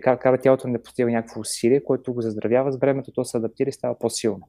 кара 0.00 0.38
тялото 0.38 0.68
не 0.68 0.82
постига 0.82 1.10
някакво 1.10 1.40
усилие, 1.40 1.84
което 1.84 2.14
го 2.14 2.20
заздравява 2.20 2.72
с 2.72 2.78
времето, 2.78 3.12
то 3.12 3.24
се 3.24 3.36
адаптира 3.36 3.68
и 3.68 3.72
става 3.72 3.98
по-силно. 3.98 4.48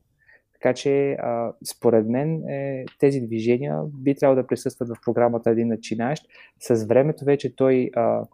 Така 0.61 0.73
че, 0.73 1.11
а, 1.11 1.53
според 1.65 2.07
мен, 2.07 2.49
е, 2.49 2.85
тези 2.99 3.21
движения 3.21 3.81
би 3.93 4.15
трябвало 4.15 4.41
да 4.41 4.47
присъстват 4.47 4.89
в 4.89 4.95
програмата 5.05 5.49
един 5.49 5.67
начинаещ. 5.67 6.23
С 6.59 6.85
времето 6.85 7.25
вече 7.25 7.55
той, 7.55 7.89
а, 7.95 8.25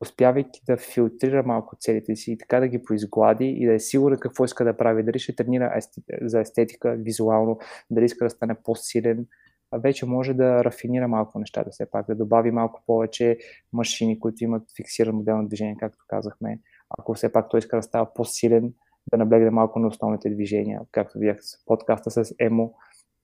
успявайки 0.00 0.60
да 0.66 0.76
филтрира 0.76 1.42
малко 1.42 1.76
целите 1.80 2.16
си 2.16 2.32
и 2.32 2.38
така 2.38 2.60
да 2.60 2.68
ги 2.68 2.82
поизглади 2.82 3.46
и 3.46 3.66
да 3.66 3.74
е 3.74 3.78
сигурен 3.78 4.18
какво 4.18 4.44
иска 4.44 4.64
да 4.64 4.76
прави, 4.76 5.02
дали 5.02 5.18
ще 5.18 5.36
тренира 5.36 5.80
за 6.22 6.40
естетика, 6.40 6.96
визуално, 6.98 7.58
дали 7.90 8.04
иска 8.04 8.24
да 8.24 8.30
стане 8.30 8.54
по-силен, 8.64 9.26
вече 9.72 10.06
може 10.06 10.34
да 10.34 10.64
рафинира 10.64 11.08
малко 11.08 11.38
нещата, 11.38 11.70
все 11.70 11.90
пак 11.90 12.06
да 12.06 12.14
добави 12.14 12.50
малко 12.50 12.82
повече 12.86 13.38
машини, 13.72 14.20
които 14.20 14.44
имат 14.44 14.62
фиксиран 14.76 15.14
модел 15.14 15.36
на 15.36 15.48
движение, 15.48 15.76
както 15.80 16.04
казахме. 16.08 16.60
Ако 16.98 17.14
все 17.14 17.32
пак 17.32 17.50
той 17.50 17.58
иска 17.58 17.76
да 17.76 17.82
става 17.82 18.14
по-силен, 18.14 18.72
да 19.10 19.16
наблегне 19.16 19.50
малко 19.50 19.78
на 19.78 19.86
основните 19.88 20.30
движения, 20.30 20.80
както 20.92 21.18
видях 21.18 21.38
с 21.40 21.64
подкаста 21.64 22.10
с 22.10 22.34
Емо, 22.38 22.74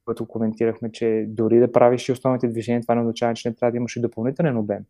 което 0.04 0.26
коментирахме, 0.26 0.92
че 0.92 1.24
дори 1.28 1.58
да 1.58 1.72
правиш 1.72 2.08
и 2.08 2.12
основните 2.12 2.48
движения, 2.48 2.82
това 2.82 2.94
не 2.94 3.00
означава, 3.00 3.34
че 3.34 3.48
не 3.48 3.54
трябва 3.54 3.70
да 3.70 3.76
имаш 3.76 3.96
и 3.96 4.00
допълнителен 4.00 4.56
обем, 4.56 4.84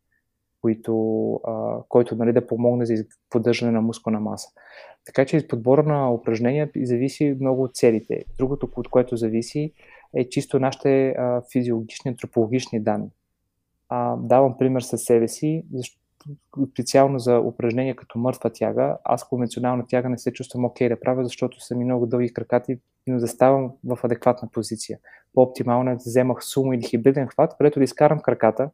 който, 0.62 1.34
а, 1.34 1.78
който 1.88 2.16
нали, 2.16 2.32
да 2.32 2.46
помогне 2.46 2.86
за 2.86 3.04
поддържане 3.30 3.72
на 3.72 3.80
мускулна 3.80 4.20
маса. 4.20 4.48
Така 5.04 5.24
че 5.24 5.48
подбора 5.48 5.82
на 5.82 6.12
упражнения 6.12 6.70
зависи 6.76 7.36
много 7.40 7.62
от 7.62 7.74
целите. 7.74 8.24
Другото, 8.38 8.68
от 8.76 8.88
което 8.88 9.16
зависи, 9.16 9.72
е 10.14 10.28
чисто 10.28 10.58
нашите 10.58 11.08
а, 11.08 11.42
физиологични, 11.52 12.08
антропологични 12.08 12.80
данни. 12.80 13.10
А, 13.88 14.16
давам 14.16 14.58
пример 14.58 14.80
със 14.80 15.02
себе 15.02 15.28
си, 15.28 15.64
защото 15.74 16.01
специално 16.72 17.18
за 17.18 17.38
упражнения 17.38 17.96
като 17.96 18.18
мъртва 18.18 18.50
тяга, 18.50 18.98
аз 19.04 19.28
конвенционална 19.28 19.86
тяга 19.86 20.08
не 20.08 20.18
се 20.18 20.32
чувствам 20.32 20.64
окей 20.64 20.86
okay 20.86 20.94
да 20.94 21.00
правя, 21.00 21.24
защото 21.24 21.64
са 21.64 21.76
ми 21.76 21.84
много 21.84 22.06
дълги 22.06 22.32
кракати 22.32 22.78
и 23.06 23.10
не 23.10 23.18
заставам 23.18 23.72
в 23.84 23.98
адекватна 24.02 24.48
позиция. 24.52 24.98
По-оптимално 25.34 25.90
е 25.90 25.94
да 25.94 26.02
вземах 26.06 26.44
сумо 26.44 26.72
или 26.72 26.82
хибриден 26.82 27.26
хват, 27.26 27.56
където 27.58 27.80
да 27.80 27.84
изкарам 27.84 28.20
краката 28.20 28.70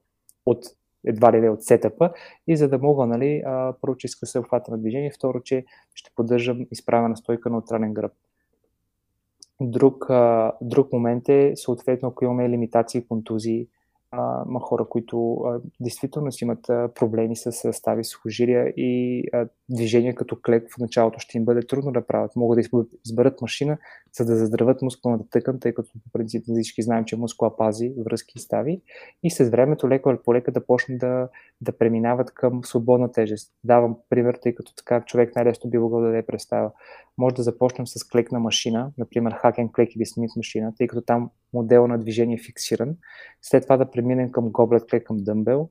от 0.46 0.64
едва 1.06 1.32
ли 1.32 1.40
не 1.40 1.50
от 1.50 1.62
сетъпа 1.62 2.12
и 2.46 2.56
за 2.56 2.68
да 2.68 2.78
мога, 2.78 3.06
нали, 3.06 3.42
първо, 3.80 3.96
че 3.96 4.08
се 4.08 4.38
обхвата 4.38 4.70
на 4.70 4.78
движение, 4.78 5.10
второ, 5.10 5.40
че 5.40 5.64
ще 5.94 6.10
поддържам 6.14 6.66
изправена 6.70 7.16
стойка 7.16 7.50
на 7.50 7.58
отранен 7.58 7.94
гръб. 7.94 8.12
Друг, 9.60 10.06
друг 10.62 10.92
момент 10.92 11.28
е, 11.28 11.52
съответно, 11.56 12.08
ако 12.08 12.24
имаме 12.24 12.48
лимитации, 12.48 13.06
контузии, 13.06 13.68
а, 14.10 14.44
има 14.48 14.60
хора, 14.60 14.84
които 14.88 15.34
а, 15.34 15.60
действително 15.80 16.32
си 16.32 16.44
имат 16.44 16.68
а, 16.70 16.88
проблеми 16.94 17.36
с 17.36 17.52
състави 17.52 18.04
с 18.04 18.14
хожирия 18.14 18.72
и 18.76 19.22
а, 19.32 19.48
движение 19.68 20.14
като 20.14 20.36
клек 20.46 20.72
в 20.74 20.78
началото 20.78 21.18
ще 21.18 21.38
им 21.38 21.44
бъде 21.44 21.66
трудно 21.66 21.92
да 21.92 22.06
правят. 22.06 22.36
Могат 22.36 22.60
да 22.72 22.84
изберат 23.06 23.40
машина, 23.40 23.78
за 24.18 24.24
да 24.24 24.36
заздравят 24.36 24.82
мускулната 24.82 25.24
тъкан, 25.30 25.60
тъй 25.60 25.74
като 25.74 25.90
по 25.92 26.12
принцип 26.12 26.44
всички 26.44 26.82
знаем, 26.82 27.04
че 27.04 27.16
мускула 27.16 27.56
пази 27.56 27.92
връзки 28.04 28.32
и 28.36 28.40
стави 28.40 28.80
и 29.22 29.30
с 29.30 29.50
времето 29.50 29.88
леко 29.88 30.10
или 30.10 30.18
полека 30.24 30.52
да 30.52 30.66
почнат 30.66 30.98
да, 30.98 31.28
да 31.60 31.78
преминават 31.78 32.34
към 32.34 32.64
свободна 32.64 33.12
тежест. 33.12 33.52
Давам 33.64 33.96
пример, 34.10 34.38
тъй 34.42 34.54
като 34.54 34.74
така 34.74 35.00
човек 35.00 35.36
най-лесно 35.36 35.70
би 35.70 35.78
могъл 35.78 36.00
да 36.00 36.06
даде 36.06 36.26
представа. 36.26 36.70
Може 37.18 37.34
да 37.34 37.42
започнем 37.42 37.86
с 37.86 38.08
клекна 38.08 38.40
машина, 38.40 38.92
например 38.98 39.32
хакен 39.32 39.72
клек 39.72 39.96
или 39.96 40.06
смит 40.06 40.30
машина, 40.36 40.72
тъй 40.78 40.86
като 40.86 41.02
там 41.02 41.30
модел 41.52 41.86
на 41.86 41.98
движение 41.98 42.38
фиксиран. 42.38 42.96
След 43.42 43.62
това 43.62 43.76
да 43.76 43.90
преминем 43.90 44.30
към 44.30 44.48
гоблет 44.52 44.86
клек 44.90 45.06
към 45.06 45.16
дъмбел, 45.16 45.68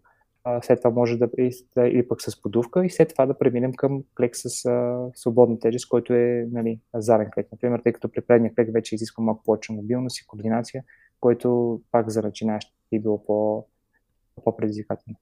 след 0.61 0.79
това 0.79 0.89
може 0.89 1.17
да 1.17 1.29
или 1.77 2.07
пък 2.07 2.21
с 2.21 2.41
подувка 2.41 2.85
и 2.85 2.89
след 2.89 3.09
това 3.09 3.25
да 3.25 3.37
преминем 3.37 3.73
към 3.73 4.03
клек 4.17 4.35
с 4.35 4.65
а, 4.65 5.07
свободна 5.15 5.59
тежест, 5.59 5.89
който 5.89 6.13
е 6.13 6.47
нали, 6.51 6.79
заден 6.93 7.27
клек. 7.33 7.47
Например, 7.51 7.79
тъй 7.79 7.93
като 7.93 8.11
при 8.11 8.21
предния 8.21 8.55
клек 8.55 8.69
вече 8.73 8.95
изисква 8.95 9.23
малко 9.23 9.43
повече 9.43 9.73
мобилност 9.73 10.19
и 10.19 10.27
координация, 10.27 10.83
който 11.19 11.81
пак 11.91 12.09
за 12.09 12.21
начинаещи 12.21 12.73
би 12.91 12.99
било 12.99 13.25
по, 13.25 13.65
по-предизвикателно. 14.43 15.17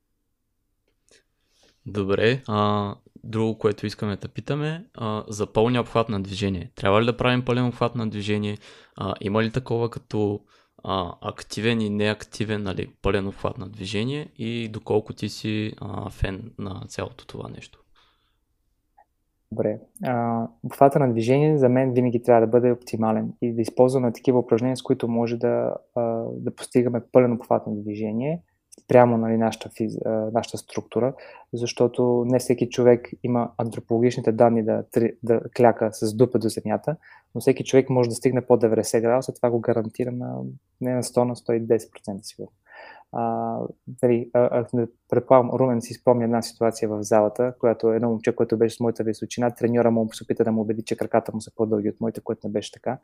Добре. 1.85 2.41
А, 2.47 2.95
друго, 3.23 3.57
което 3.57 3.85
искаме 3.85 4.15
да 4.15 4.27
питаме, 4.27 4.85
а, 4.93 5.23
за 5.27 5.53
пълния 5.53 5.81
обхват 5.81 6.09
на 6.09 6.23
движение. 6.23 6.71
Трябва 6.75 7.01
ли 7.01 7.05
да 7.05 7.17
правим 7.17 7.45
пълен 7.45 7.65
обхват 7.65 7.95
на 7.95 8.09
движение? 8.09 8.57
А, 8.97 9.13
има 9.21 9.43
ли 9.43 9.51
такова 9.51 9.89
като 9.89 10.39
а, 10.83 11.13
активен 11.21 11.81
и 11.81 11.89
неактивен, 11.89 12.63
нали, 12.63 12.93
пълен 13.01 13.27
обхват 13.27 13.57
на 13.57 13.69
движение 13.69 14.27
и 14.37 14.69
доколко 14.69 15.13
ти 15.13 15.29
си 15.29 15.73
а, 15.81 16.09
фен 16.09 16.51
на 16.59 16.81
цялото 16.87 17.27
това 17.27 17.49
нещо? 17.49 17.79
Добре. 19.51 19.79
А, 20.03 20.47
обхвата 20.63 20.99
на 20.99 21.11
движение 21.11 21.57
за 21.57 21.69
мен 21.69 21.93
винаги 21.93 22.21
трябва 22.21 22.41
да 22.41 22.47
бъде 22.47 22.71
оптимален 22.71 23.33
и 23.41 23.53
да 23.53 23.61
използваме 23.61 24.13
такива 24.13 24.39
упражнения, 24.39 24.77
с 24.77 24.81
които 24.81 25.07
може 25.07 25.37
да, 25.37 25.75
а, 25.95 26.01
да 26.31 26.55
постигаме 26.55 27.01
пълен 27.11 27.31
обхват 27.31 27.67
на 27.67 27.75
движение– 27.75 28.41
прямо 28.87 29.17
нали, 29.17 29.37
нашата, 29.37 29.69
физ, 29.69 29.97
нашата 30.33 30.57
структура, 30.57 31.13
защото 31.53 32.23
не 32.27 32.39
всеки 32.39 32.69
човек 32.69 33.09
има 33.23 33.51
антропологичните 33.57 34.31
данни 34.31 34.63
да, 34.63 34.83
да 35.23 35.41
кляка 35.57 35.89
с 35.93 36.13
дупа 36.15 36.39
до 36.39 36.49
земята, 36.49 36.95
но 37.35 37.41
всеки 37.41 37.63
човек 37.63 37.89
може 37.89 38.09
да 38.09 38.15
стигне 38.15 38.41
по 38.41 38.53
90 38.53 39.01
градуса, 39.01 39.33
това 39.33 39.49
го 39.49 39.59
гарантира 39.59 40.11
на, 40.11 40.37
не 40.81 40.93
на 40.93 41.03
100, 41.03 41.23
на 41.23 41.35
110% 41.35 42.19
сигурно. 42.21 42.51
А, 43.11 43.59
дали, 43.87 44.29
а, 44.33 44.65
предполагам, 45.09 45.51
Румен 45.51 45.81
си 45.81 45.93
спомня 45.93 46.23
една 46.23 46.41
ситуация 46.41 46.89
в 46.89 47.03
залата, 47.03 47.53
която 47.59 47.91
едно 47.93 48.09
момче, 48.09 48.35
което 48.35 48.57
беше 48.57 48.75
с 48.75 48.79
моята 48.79 49.03
височина, 49.03 49.51
треньора 49.51 49.91
му 49.91 50.09
се 50.13 50.23
опита 50.23 50.43
да 50.43 50.51
му 50.51 50.61
убеди, 50.61 50.83
че 50.83 50.97
краката 50.97 51.31
му 51.33 51.41
са 51.41 51.51
по-дълги 51.55 51.89
от 51.89 52.01
моите, 52.01 52.21
което 52.21 52.47
не 52.47 52.53
беше 52.53 52.71
така. 52.71 52.97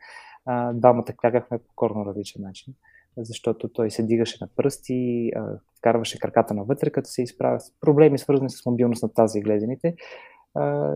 А, 0.46 0.74
двамата 0.74 1.14
клякахме 1.22 1.58
по 1.58 1.74
корно 1.76 2.06
различен 2.06 2.42
начин 2.42 2.74
защото 3.18 3.68
той 3.68 3.92
се 3.92 4.04
дигаше 4.04 4.38
на 4.42 4.48
пръсти, 4.56 5.32
вкарваше 5.78 6.20
краката 6.20 6.54
навътре, 6.54 6.90
като 6.90 7.10
се 7.10 7.22
изправя. 7.22 7.60
Проблеми 7.82 8.18
свързани 8.18 8.50
с 8.50 8.66
мобилност 8.66 9.04
на 9.04 9.14
тази 9.14 9.42
гледените. 9.42 9.96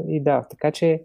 И 0.08 0.23
да, 0.23 0.47
така 0.49 0.71
че 0.71 1.04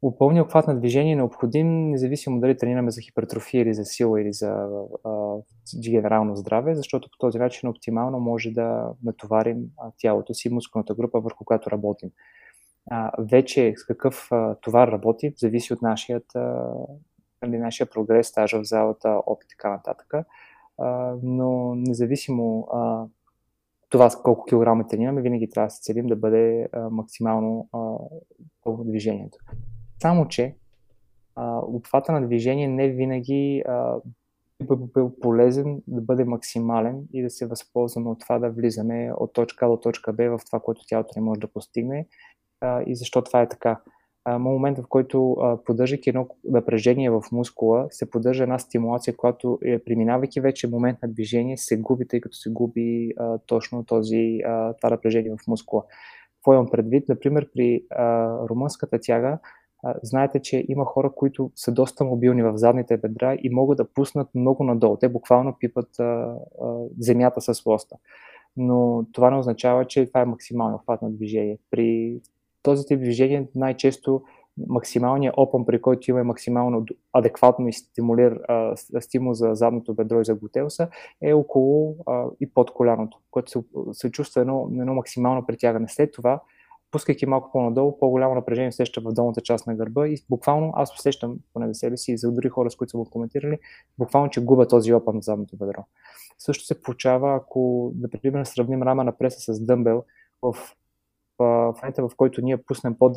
попълния 0.00 0.42
обхват 0.42 0.66
на 0.66 0.78
движение 0.78 1.12
е 1.12 1.16
необходим, 1.16 1.90
независимо 1.90 2.40
дали 2.40 2.56
тренираме 2.56 2.90
за 2.90 3.00
хипертрофия 3.00 3.62
или 3.62 3.74
за 3.74 3.84
сила 3.84 4.20
или 4.22 4.32
за 4.32 4.68
а, 5.04 5.36
генерално 5.82 6.36
здраве, 6.36 6.74
защото 6.74 7.08
по 7.12 7.18
този 7.18 7.38
начин 7.38 7.68
оптимално 7.68 8.20
може 8.20 8.50
да 8.50 8.92
натоварим 9.04 9.64
тялото 9.98 10.34
си, 10.34 10.48
мускулната 10.48 10.94
група, 10.94 11.20
върху 11.20 11.44
която 11.44 11.70
работим. 11.70 12.10
А, 12.90 13.12
вече 13.18 13.74
с 13.76 13.86
какъв 13.86 14.28
а, 14.30 14.54
товар 14.54 14.88
работи, 14.88 15.34
зависи 15.36 15.72
от 15.72 15.82
нашият 15.82 16.34
а, 16.34 16.68
нали, 17.46 17.58
нашия 17.58 17.86
прогрес, 17.90 18.28
стажа 18.28 18.58
в 18.58 18.64
залата, 18.64 19.20
опит 19.26 19.52
и 19.52 19.56
така 19.56 19.70
нататък. 19.70 20.14
А, 20.78 21.14
но 21.22 21.74
независимо 21.74 22.68
а, 22.72 23.04
това 23.88 24.10
с 24.10 24.22
колко 24.22 24.44
килограма 24.44 24.86
тренираме, 24.86 25.22
винаги 25.22 25.50
трябва 25.50 25.66
да 25.66 25.70
се 25.70 25.82
целим 25.82 26.06
да 26.06 26.16
бъде 26.16 26.68
а, 26.72 26.90
максимално 26.90 27.68
по 28.62 28.84
движението. 28.84 29.38
Само, 30.02 30.28
че 30.28 30.54
а, 31.36 31.58
обхвата 31.58 32.12
на 32.12 32.26
движение 32.26 32.68
не 32.68 32.88
винаги 32.88 33.64
би 34.62 34.76
бил 34.94 35.12
полезен 35.22 35.82
да 35.86 36.00
бъде 36.00 36.24
максимален 36.24 37.08
и 37.12 37.22
да 37.22 37.30
се 37.30 37.46
възползваме 37.46 38.10
от 38.10 38.20
това 38.20 38.38
да 38.38 38.50
влизаме 38.50 39.12
от 39.16 39.32
точка 39.32 39.66
А 39.66 39.68
до 39.68 39.76
точка 39.76 40.12
Б 40.12 40.22
в 40.22 40.44
това, 40.46 40.60
което 40.60 40.86
тялото 40.86 41.12
не 41.16 41.22
може 41.22 41.40
да 41.40 41.52
постигне. 41.52 42.06
А, 42.60 42.82
и 42.86 42.96
защо 42.96 43.22
това 43.22 43.42
е 43.42 43.48
така? 43.48 43.80
Момент, 44.26 44.78
в 44.78 44.88
който 44.88 45.36
поддържайки 45.64 46.08
едно 46.08 46.28
напрежение 46.44 47.10
в 47.10 47.22
мускула, 47.32 47.86
се 47.90 48.10
поддържа 48.10 48.42
една 48.42 48.58
стимулация, 48.58 49.16
която 49.16 49.58
е, 49.64 49.78
преминавайки 49.78 50.40
вече 50.40 50.68
момент 50.68 50.98
на 51.02 51.08
движение, 51.08 51.56
се 51.56 51.76
губи, 51.76 52.08
тъй 52.08 52.20
като 52.20 52.36
се 52.36 52.50
губи 52.50 53.12
а, 53.16 53.38
точно 53.38 53.84
този, 53.84 54.40
а, 54.46 54.72
това 54.72 54.90
напрежение 54.90 55.30
в 55.30 55.46
мускула. 55.48 55.82
Какво 56.38 56.54
имам 56.54 56.70
предвид? 56.70 57.08
Например, 57.08 57.48
при 57.54 57.84
а, 57.90 58.38
румънската 58.48 58.98
тяга, 59.00 59.38
а, 59.82 59.94
знаете, 60.02 60.40
че 60.40 60.64
има 60.68 60.84
хора, 60.84 61.12
които 61.14 61.50
са 61.56 61.72
доста 61.72 62.04
мобилни 62.04 62.42
в 62.42 62.56
задните 62.56 62.96
бедра 62.96 63.36
и 63.42 63.50
могат 63.50 63.76
да 63.76 63.92
пуснат 63.94 64.28
много 64.34 64.64
надолу. 64.64 64.96
Те 64.96 65.08
буквално 65.08 65.56
пипат 65.60 65.98
а, 65.98 66.02
а, 66.02 66.36
земята 66.98 67.40
с 67.40 67.66
лоста. 67.66 67.96
Но 68.56 69.06
това 69.12 69.30
не 69.30 69.36
означава, 69.36 69.84
че 69.84 70.06
това 70.06 70.20
е 70.20 70.24
максимално 70.24 70.78
хват 70.78 71.02
на 71.02 71.10
движение. 71.10 71.58
При 71.70 72.20
този 72.64 72.86
тип 72.86 73.00
движение 73.00 73.48
най-често 73.54 74.22
максималният 74.68 75.34
опън, 75.36 75.66
при 75.66 75.82
който 75.82 76.10
има 76.10 76.24
максимално 76.24 76.86
адекватно 77.12 77.68
и 77.68 77.72
стимулир, 77.72 78.40
а, 78.48 78.76
стимул 79.00 79.34
за 79.34 79.50
задното 79.54 79.94
бедро 79.94 80.20
и 80.20 80.24
за 80.24 80.34
глутеуса, 80.34 80.88
е 81.22 81.32
около 81.32 81.96
а, 82.06 82.24
и 82.40 82.50
под 82.50 82.70
коляното, 82.70 83.18
което 83.30 83.50
се, 83.50 83.58
се 83.92 84.10
чувства 84.10 84.40
едно, 84.40 84.68
едно 84.72 84.94
максимално 84.94 85.46
притягане. 85.46 85.88
След 85.88 86.12
това, 86.12 86.40
пускайки 86.90 87.26
малко 87.26 87.50
по-надолу, 87.52 87.98
по-голямо 87.98 88.34
напрежение 88.34 88.72
сеща 88.72 89.00
в 89.00 89.12
долната 89.12 89.40
част 89.40 89.66
на 89.66 89.74
гърба 89.74 90.08
и 90.08 90.16
буквално 90.30 90.72
аз 90.74 90.94
усещам, 90.94 91.36
поне 91.54 91.68
за 91.68 91.74
себе 91.74 91.96
си 91.96 92.12
и 92.12 92.18
за 92.18 92.32
дори 92.32 92.48
хора, 92.48 92.70
с 92.70 92.76
които 92.76 92.90
са 92.90 92.96
го 92.96 93.04
коментирали, 93.10 93.58
буквално, 93.98 94.30
че 94.30 94.44
губа 94.44 94.68
този 94.68 94.94
опън 94.94 95.14
на 95.14 95.22
задното 95.22 95.56
бедро. 95.56 95.84
Също 96.38 96.64
се 96.64 96.82
получава, 96.82 97.36
ако, 97.36 97.92
например, 98.00 98.44
сравним 98.44 98.82
рама 98.82 99.04
на 99.04 99.12
преса 99.12 99.54
с 99.54 99.60
дъмбел, 99.60 100.04
в 100.42 100.54
в 101.38 101.74
момента, 101.82 102.08
в 102.08 102.16
който 102.16 102.40
ние 102.40 102.56
пуснем 102.56 102.94
под, 102.98 103.16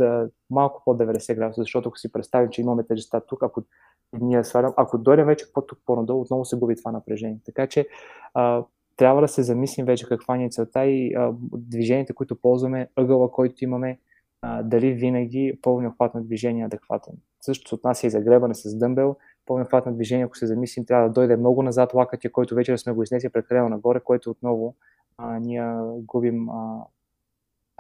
малко 0.50 0.82
под 0.86 0.98
90 0.98 1.36
градуса, 1.36 1.62
защото 1.62 1.90
ако 1.90 1.98
си 1.98 2.12
представим, 2.12 2.50
че 2.50 2.62
имаме 2.62 2.84
тежестта 2.84 3.20
тук, 3.20 3.44
ако 3.44 3.64
ние 4.22 4.44
свалям, 4.44 4.74
ако 4.78 4.98
дойдем 4.98 5.26
вече 5.26 5.54
по-тук 5.54 5.80
по-надолу, 5.86 6.22
отново 6.22 6.46
се 6.46 6.58
губи 6.58 6.76
това 6.76 6.92
напрежение. 6.92 7.40
Така 7.46 7.68
че 7.68 7.88
а, 8.34 8.64
трябва 8.98 9.22
да 9.22 9.28
се 9.28 9.44
замислим 9.44 9.86
вече 9.86 10.08
каква 10.08 10.38
ни 10.38 10.46
е 10.46 10.50
целта 10.50 10.86
и 10.86 11.14
а, 11.16 11.34
движенията, 11.54 12.14
които 12.14 12.42
ползваме, 12.42 12.90
ъгъла, 12.96 13.32
който 13.32 13.64
имаме, 13.64 14.00
а, 14.42 14.64
дали 14.64 14.94
винаги 14.94 15.60
пълния 15.62 15.90
обхват 15.90 16.14
на 16.14 16.24
движение 16.24 16.62
е 16.62 16.66
адекватен. 16.66 17.14
Също 17.42 17.70
се 17.70 17.76
отнася 17.76 18.08
и 18.08 18.10
за 18.10 18.22
гребане 18.22 18.56
с 18.56 18.78
дъмбел, 18.78 19.16
пълния 19.46 19.64
обхват 19.64 19.86
на 19.86 19.94
движение, 19.94 20.26
ако 20.26 20.38
се 20.38 20.48
замислим, 20.48 20.86
трябва 20.86 21.08
да 21.08 21.14
дойде 21.14 21.38
много 21.38 21.64
назад 21.64 21.94
лакътя, 21.94 22.32
който 22.32 22.56
вече 22.56 22.78
сме 22.78 22.94
го 22.94 23.04
изнесли 23.04 23.30
прекалено 23.30 23.70
нагоре, 23.70 24.00
което 24.00 24.32
отново 24.32 24.76
а, 25.18 25.40
ние 25.40 25.64
губим 25.98 26.50
а, 26.50 26.84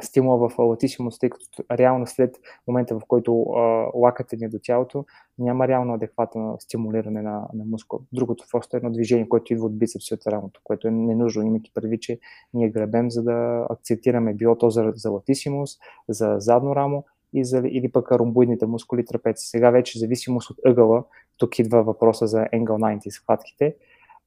стимула 0.02 0.50
в 0.50 0.60
латисимост, 0.60 1.20
тъй 1.20 1.30
като 1.30 1.64
реално 1.72 2.08
след 2.08 2.36
момента, 2.68 3.00
в 3.00 3.02
който 3.08 3.42
а, 3.42 3.60
лакате 3.94 4.36
ни 4.36 4.50
до 4.50 4.60
тялото, 4.64 5.06
няма 5.40 5.68
реално 5.68 5.94
адекватно 5.94 6.58
стимулиране 6.60 7.22
на, 7.22 7.48
на 7.54 7.66
мускул. 7.66 8.00
Другото 8.14 8.46
просто 8.52 8.76
е 8.76 8.78
едно 8.78 8.92
движение, 8.92 9.30
което 9.30 9.54
идва 9.54 9.66
от 9.66 9.78
бицепси 9.78 10.14
от 10.14 10.28
рамото, 10.28 10.62
което 10.64 10.88
е 10.88 10.92
ненужно, 10.92 11.44
имайки 11.44 11.72
предвид, 11.74 12.02
че 12.02 12.20
ние 12.54 12.70
гребем, 12.70 13.12
за 13.12 13.24
да 13.24 13.68
акцентираме 13.70 14.34
било 14.34 14.56
то 14.56 14.70
за, 14.70 14.92
за 14.96 15.12
латисимост, 15.12 15.80
за 16.10 16.36
задно 16.40 16.76
рамо 16.76 17.04
и 17.34 17.46
за, 17.46 17.58
или 17.66 17.92
пък 17.92 18.12
ромбоидните 18.12 18.66
мускули 18.66 19.06
трапеци. 19.06 19.50
Сега 19.50 19.70
вече 19.70 20.00
зависимост 20.00 20.50
от 20.50 20.58
ъгъла, 20.66 21.04
тук 21.38 21.60
идва 21.60 21.84
въпроса 21.84 22.28
за 22.28 22.38
Angle 22.38 22.98
90 22.98 23.10
схватките, 23.10 23.76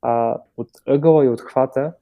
а, 0.02 0.38
от 0.56 0.68
ъгъла 0.86 1.24
и 1.24 1.28
от 1.28 1.40
хвата 1.40 1.92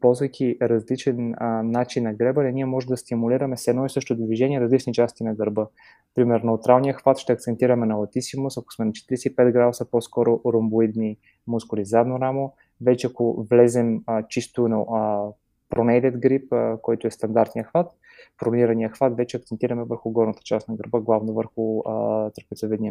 ползвайки 0.00 0.56
различен 0.62 1.34
а, 1.36 1.62
начин 1.62 2.02
на 2.02 2.14
гребане, 2.14 2.52
ние 2.52 2.64
може 2.64 2.86
да 2.86 2.96
стимулираме 2.96 3.56
с 3.56 3.68
едно 3.68 3.86
и 3.86 3.90
също 3.90 4.16
движение 4.16 4.60
различни 4.60 4.92
части 4.92 5.24
на 5.24 5.34
гърба. 5.34 5.66
Примерно, 6.14 6.46
неутралния 6.46 6.94
хват 6.94 7.18
ще 7.18 7.32
акцентираме 7.32 7.86
на 7.86 7.96
латисимус, 7.96 8.56
ако 8.56 8.72
сме 8.72 8.84
на 8.84 8.92
45 8.92 9.52
градуса, 9.52 9.90
по-скоро 9.90 10.40
ромбоидни 10.46 11.16
мускули 11.46 11.84
задно 11.84 12.20
рамо. 12.20 12.52
Вече 12.80 13.06
ако 13.06 13.46
влезем 13.50 14.02
а, 14.06 14.22
чисто 14.28 14.68
на 14.68 14.76
а, 14.76 15.28
pronaded 15.70 16.18
грип, 16.18 16.52
а, 16.52 16.78
който 16.82 17.06
е 17.06 17.10
стандартния 17.10 17.64
хват, 17.64 17.90
пронирания 18.38 18.88
хват, 18.88 19.16
вече 19.16 19.36
акцентираме 19.36 19.84
върху 19.84 20.10
горната 20.10 20.40
част 20.44 20.68
на 20.68 20.76
гърба, 20.76 21.00
главно 21.00 21.32
върху 21.32 21.80
а, 21.80 22.30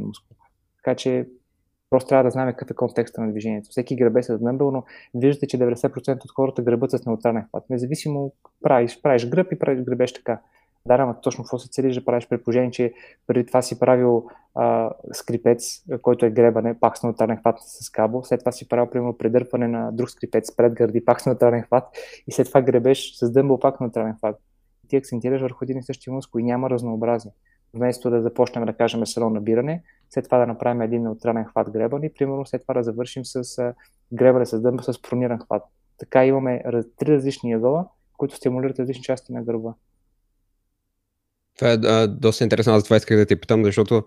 мускул. 0.02 0.38
Така 0.78 0.96
че 0.96 1.28
Просто 1.90 2.08
трябва 2.08 2.24
да 2.24 2.32
знаем 2.32 2.50
какъв 2.50 2.72
е 2.72 2.74
контекста 2.74 3.22
на 3.22 3.32
движението. 3.32 3.70
Всеки 3.70 3.96
гребе 3.96 4.24
с 4.24 4.38
дъмбел, 4.38 4.72
но 4.72 4.84
виждате, 5.14 5.48
че 5.48 5.60
90% 5.60 6.26
от 6.26 6.32
хората 6.32 6.62
гребат 6.62 6.92
с 6.92 7.06
неутрален 7.06 7.46
хват. 7.50 7.70
Независимо 7.70 8.32
правиш, 8.64 9.02
правиш 9.02 9.30
гръб 9.30 9.52
и 9.52 9.60
правиш 9.60 9.82
гребеш 9.82 10.14
така. 10.14 10.42
Да, 10.88 10.94
ама 10.94 11.22
точно 11.22 11.44
какво 11.44 11.60
се 11.60 11.70
целиш 11.70 11.96
да 11.96 12.06
правиш 12.06 12.28
при 12.28 12.44
положение, 12.44 12.72
че 12.72 12.94
преди 13.28 13.46
това 13.46 13.62
си 13.62 13.80
правил 13.80 14.28
а, 14.56 14.92
скрипец, 15.12 15.84
който 16.02 16.26
е 16.26 16.30
гребане, 16.30 16.80
пак 16.80 16.98
с 16.98 17.04
неутрален 17.04 17.38
хват 17.38 17.56
с 17.60 17.90
кабел, 17.90 18.24
след 18.24 18.40
това 18.40 18.52
си 18.52 18.68
правил, 18.68 18.90
примерно, 18.90 19.18
предърпане 19.18 19.68
на 19.68 19.92
друг 19.92 20.10
скрипец 20.10 20.56
пред 20.56 20.74
гърди, 20.74 21.06
пак 21.06 21.22
с 21.22 21.26
неутрален 21.26 21.62
хват 21.62 21.84
и 22.28 22.32
след 22.32 22.48
това 22.48 22.62
гребеш 22.62 23.14
с 23.16 23.32
дъмбел, 23.32 23.60
пак 23.60 23.78
с 23.78 23.80
неутрален 23.80 24.16
хват. 24.18 24.36
Ти 24.88 24.96
акцентираш 24.96 25.42
върху 25.42 25.64
един 25.64 25.78
и 25.78 25.84
същи 25.84 26.10
мускул 26.10 26.40
и 26.40 26.44
няма 26.44 26.70
разнообразие. 26.70 27.32
Вместо 27.76 28.10
да 28.10 28.22
започнем 28.22 28.66
да 28.66 28.74
кажем 28.74 29.06
с 29.06 29.20
набиране, 29.20 29.84
след 30.10 30.26
това 30.26 30.38
да 30.38 30.48
направим 30.48 30.82
един 30.82 31.04
неутрален 31.04 31.46
хват 31.46 31.70
гребан 31.70 32.04
и 32.04 32.14
примерно 32.14 32.46
след 32.46 32.62
това 32.62 32.74
да 32.74 32.84
завършим 32.84 33.26
с 33.26 33.74
гребане 34.14 34.46
с 34.46 34.62
дъмба 34.62 34.84
с 34.84 35.02
прониран 35.02 35.40
хват. 35.40 35.64
Така 35.98 36.26
имаме 36.26 36.64
три 36.98 37.16
различни 37.16 37.54
ъгъла, 37.54 37.88
които 38.18 38.36
стимулират 38.36 38.80
различни 38.80 39.04
части 39.04 39.34
на 39.34 39.44
гърба. 39.44 39.74
Това 41.58 41.72
е 41.72 41.76
а, 41.76 42.08
доста 42.08 42.44
интересно, 42.44 42.74
аз 42.74 42.84
това 42.84 42.96
исках 42.96 43.18
да 43.18 43.26
те 43.26 43.40
питам, 43.40 43.64
защото 43.64 44.04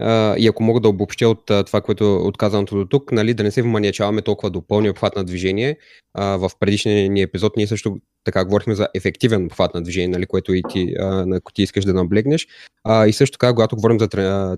а, 0.00 0.36
и 0.38 0.48
ако 0.48 0.62
мога 0.62 0.80
да 0.80 0.88
обобщя 0.88 1.28
от 1.28 1.50
а, 1.50 1.64
това, 1.64 1.80
което 1.80 2.04
е 2.04 2.08
отказаното 2.08 2.76
до 2.76 2.84
тук, 2.84 3.12
нали, 3.12 3.34
да 3.34 3.42
не 3.42 3.50
се 3.50 3.62
вманиачаваме 3.62 4.22
толкова 4.22 4.50
до 4.50 4.62
пълния 4.62 4.90
обхват 4.90 5.16
на 5.16 5.24
движение. 5.24 5.76
А, 6.14 6.24
в 6.24 6.50
предишния 6.60 7.10
ни 7.10 7.22
епизод 7.22 7.56
ние 7.56 7.66
също 7.66 7.96
така 8.24 8.44
говорихме 8.44 8.74
за 8.74 8.88
ефективен 8.94 9.46
обхват 9.46 9.74
на 9.74 9.82
движение, 9.82 10.08
нали, 10.08 10.26
което 10.26 10.54
и 10.54 10.62
ти, 10.68 10.94
а, 11.00 11.04
на 11.04 11.40
ти 11.54 11.62
искаш 11.62 11.84
да 11.84 11.94
наблегнеш. 11.94 12.48
А, 12.84 13.06
и 13.06 13.12
също 13.12 13.38
така, 13.38 13.52
когато 13.52 13.76
говорим 13.76 13.98
за 13.98 14.08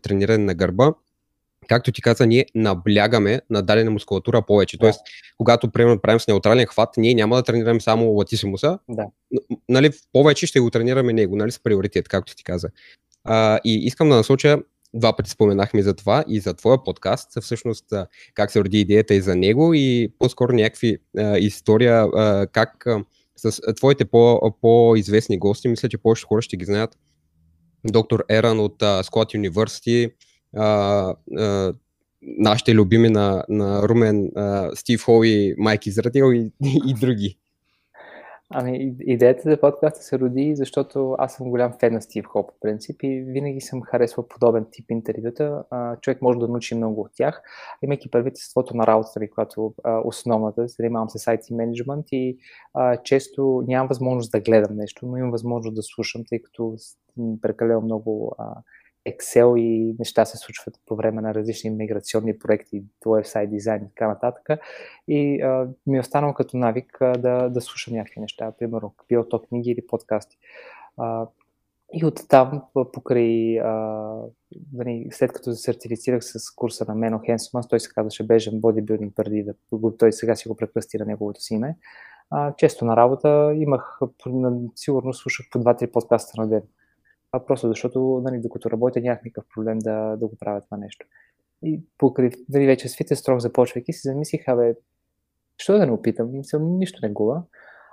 трениране 0.03 0.45
на 0.45 0.55
гърба, 0.55 0.93
както 1.69 1.93
ти 1.93 2.03
каза, 2.03 2.27
ние 2.27 2.47
наблягаме 2.55 3.41
на 3.51 3.63
дадена 3.63 3.91
мускулатура 3.91 4.43
повече. 4.43 4.79
Тоест, 4.79 5.01
когато 5.39 5.71
примерно 5.71 6.01
правим 6.01 6.21
с 6.21 6.29
неутрален 6.29 6.67
хват, 6.67 6.89
ние 6.97 7.15
няма 7.15 7.37
да 7.37 7.43
тренираме 7.43 7.81
само 7.81 8.07
латисимуса, 8.07 8.79
да. 8.89 9.07
нали, 9.69 9.91
повече 10.13 10.47
ще 10.47 10.61
го 10.61 10.71
тренираме 10.71 11.13
него, 11.13 11.37
нали, 11.37 11.53
с 11.53 11.63
приоритет, 11.63 12.09
както 12.09 12.37
ти 12.37 12.45
каза. 12.45 12.69
А, 13.25 13.61
и 13.65 13.75
искам 13.75 14.09
да 14.09 14.15
насоча 14.15 14.59
два 14.95 15.17
пъти 15.17 15.31
споменахме 15.31 15.83
за 15.83 15.95
това 15.95 16.25
и 16.29 16.41
за 16.41 16.55
твоя 16.55 16.85
подкаст, 16.85 17.43
всъщност 17.43 17.85
как 18.35 18.51
се 18.51 18.61
роди 18.61 18.81
идеята 18.81 19.15
и 19.15 19.21
за 19.21 19.37
него 19.37 19.75
и 19.75 20.13
по-скоро 20.19 20.53
някакви 20.53 20.99
а, 21.19 21.39
история, 21.39 22.03
а, 22.03 22.47
как 22.47 22.87
а, 22.87 23.05
с 23.37 23.75
твоите 23.75 24.05
по, 24.05 24.55
по-известни 24.61 25.39
гости, 25.39 25.69
мисля, 25.69 25.89
че 25.89 25.99
повече 25.99 26.27
хора 26.27 26.43
ще 26.43 26.57
ги 26.57 26.65
знаят. 26.65 26.99
Доктор 27.85 28.25
Еран 28.31 28.61
от 28.61 28.83
uh, 30.57 31.17
uh, 31.33 31.75
нашите 32.23 32.75
любими 32.75 33.09
на, 33.09 33.45
на 33.49 33.89
Румен, 33.89 34.31
uh, 34.31 34.75
Стив 34.75 35.05
Хол 35.05 35.25
и 35.25 35.55
Майк 35.59 35.87
Израдил 35.87 36.33
и, 36.33 36.51
и 36.89 36.95
други. 37.01 37.39
Ами, 38.55 38.95
идеята 39.01 39.51
за 39.51 39.61
подкаста 39.61 40.03
се 40.03 40.19
роди, 40.19 40.57
защото 40.57 41.15
аз 41.19 41.35
съм 41.35 41.51
голям 41.51 41.73
фен 41.81 41.93
на 41.93 42.03
Стив 42.03 42.25
Хоп, 42.25 42.49
по 42.49 42.55
принцип, 42.61 43.03
и 43.03 43.25
винаги 43.27 43.61
съм 43.61 43.83
харесвал 43.83 44.29
подобен 44.29 44.67
тип 44.73 44.91
интервюта. 44.91 45.65
А, 45.71 45.97
човек 45.97 46.23
може 46.23 46.39
да 46.39 46.49
научи 46.49 46.75
много 46.75 47.01
от 47.01 47.11
тях, 47.15 47.43
имайки 47.83 48.11
правителството 48.11 48.77
на 48.77 48.87
работата 48.87 49.21
ми, 49.21 49.31
която 49.31 49.75
а, 49.85 50.01
основната, 50.05 50.69
занимавам 50.69 51.11
се 51.11 51.19
сайт 51.19 51.41
и 51.51 51.55
менеджмент 51.55 52.07
и 52.13 52.39
а, 52.75 52.97
често 52.97 53.65
нямам 53.67 53.89
възможност 53.89 54.33
да 54.33 54.41
гледам 54.41 54.77
нещо, 54.77 55.07
но 55.07 55.17
имам 55.17 55.31
възможност 55.31 55.75
да 55.75 55.83
слушам, 55.83 56.23
тъй 56.29 56.43
като 56.43 56.77
прекалено 57.43 57.81
много 57.81 58.35
а, 58.39 58.45
Excel 59.09 59.59
и 59.59 59.97
неща 59.99 60.25
се 60.25 60.37
случват 60.37 60.75
по 60.87 60.97
време 60.97 61.23
на 61.23 61.35
различни 61.35 61.71
миграционни 61.71 62.39
проекти, 62.39 62.85
вебсайт 63.07 63.51
дизайн 63.51 63.83
и 63.83 63.89
така 63.89 64.09
нататък. 64.09 64.61
И 65.09 65.43
а, 65.43 65.69
ми 65.87 65.97
е 65.97 66.01
останало 66.01 66.35
като 66.35 66.57
навик 66.57 67.01
а, 67.01 67.13
да, 67.13 67.49
да 67.49 67.61
слушам 67.61 67.95
някакви 67.95 68.21
неща, 68.21 68.53
примерно 68.59 68.95
било 69.09 69.29
то 69.29 69.43
книги 69.43 69.71
или 69.71 69.87
подкасти. 69.87 70.37
А, 70.97 71.27
и 71.95 72.07
оттам, 72.07 72.63
покрай, 72.93 73.61
а, 73.61 74.15
нали, 74.73 75.09
след 75.11 75.33
като 75.33 75.53
се 75.53 75.63
сертифицирах 75.63 76.25
с 76.25 76.55
курса 76.55 76.85
на 76.89 76.95
Мено 76.95 77.21
Хенсман, 77.27 77.63
той 77.71 77.81
се 77.81 77.93
казваше 77.95 78.27
Бежен 78.27 78.61
бодибилдинг 78.61 79.17
преди 79.17 79.43
да 79.43 79.55
той 79.99 80.13
сега 80.13 80.37
си 80.37 80.49
го 80.49 80.57
прекръсти 80.57 80.99
на 80.99 81.05
неговото 81.05 81.41
си 81.41 81.55
име. 81.55 81.77
А, 82.31 82.55
често 82.57 82.85
на 82.85 82.97
работа 82.97 83.53
имах, 83.57 84.01
сигурно 84.75 85.13
слушах 85.13 85.47
по 85.53 85.59
2-3 85.59 85.93
подкаста 85.93 86.41
на 86.41 86.49
ден 86.49 86.63
а 86.63 86.82
просто 87.41 87.69
защото, 87.69 88.21
нали, 88.25 88.41
докато 88.41 88.71
работя, 88.71 89.01
нямах 89.01 89.25
никакъв 89.25 89.51
проблем 89.55 89.79
да, 89.79 90.17
да 90.17 90.27
го 90.27 90.37
правя 90.41 90.61
това 90.61 90.77
нещо. 90.77 91.07
И 91.63 91.81
покрай, 91.99 92.31
нали, 92.49 92.67
вече 92.67 92.89
с 92.89 92.97
Fitness 92.97 93.15
Strong 93.15 93.39
започвайки, 93.39 93.93
си 93.93 94.09
замислих, 94.09 94.49
абе, 94.49 94.75
що 95.59 95.79
да 95.79 95.87
не 95.87 95.93
опитам, 95.93 96.31
нищо 96.61 97.01
не 97.03 97.13
губа. 97.13 97.43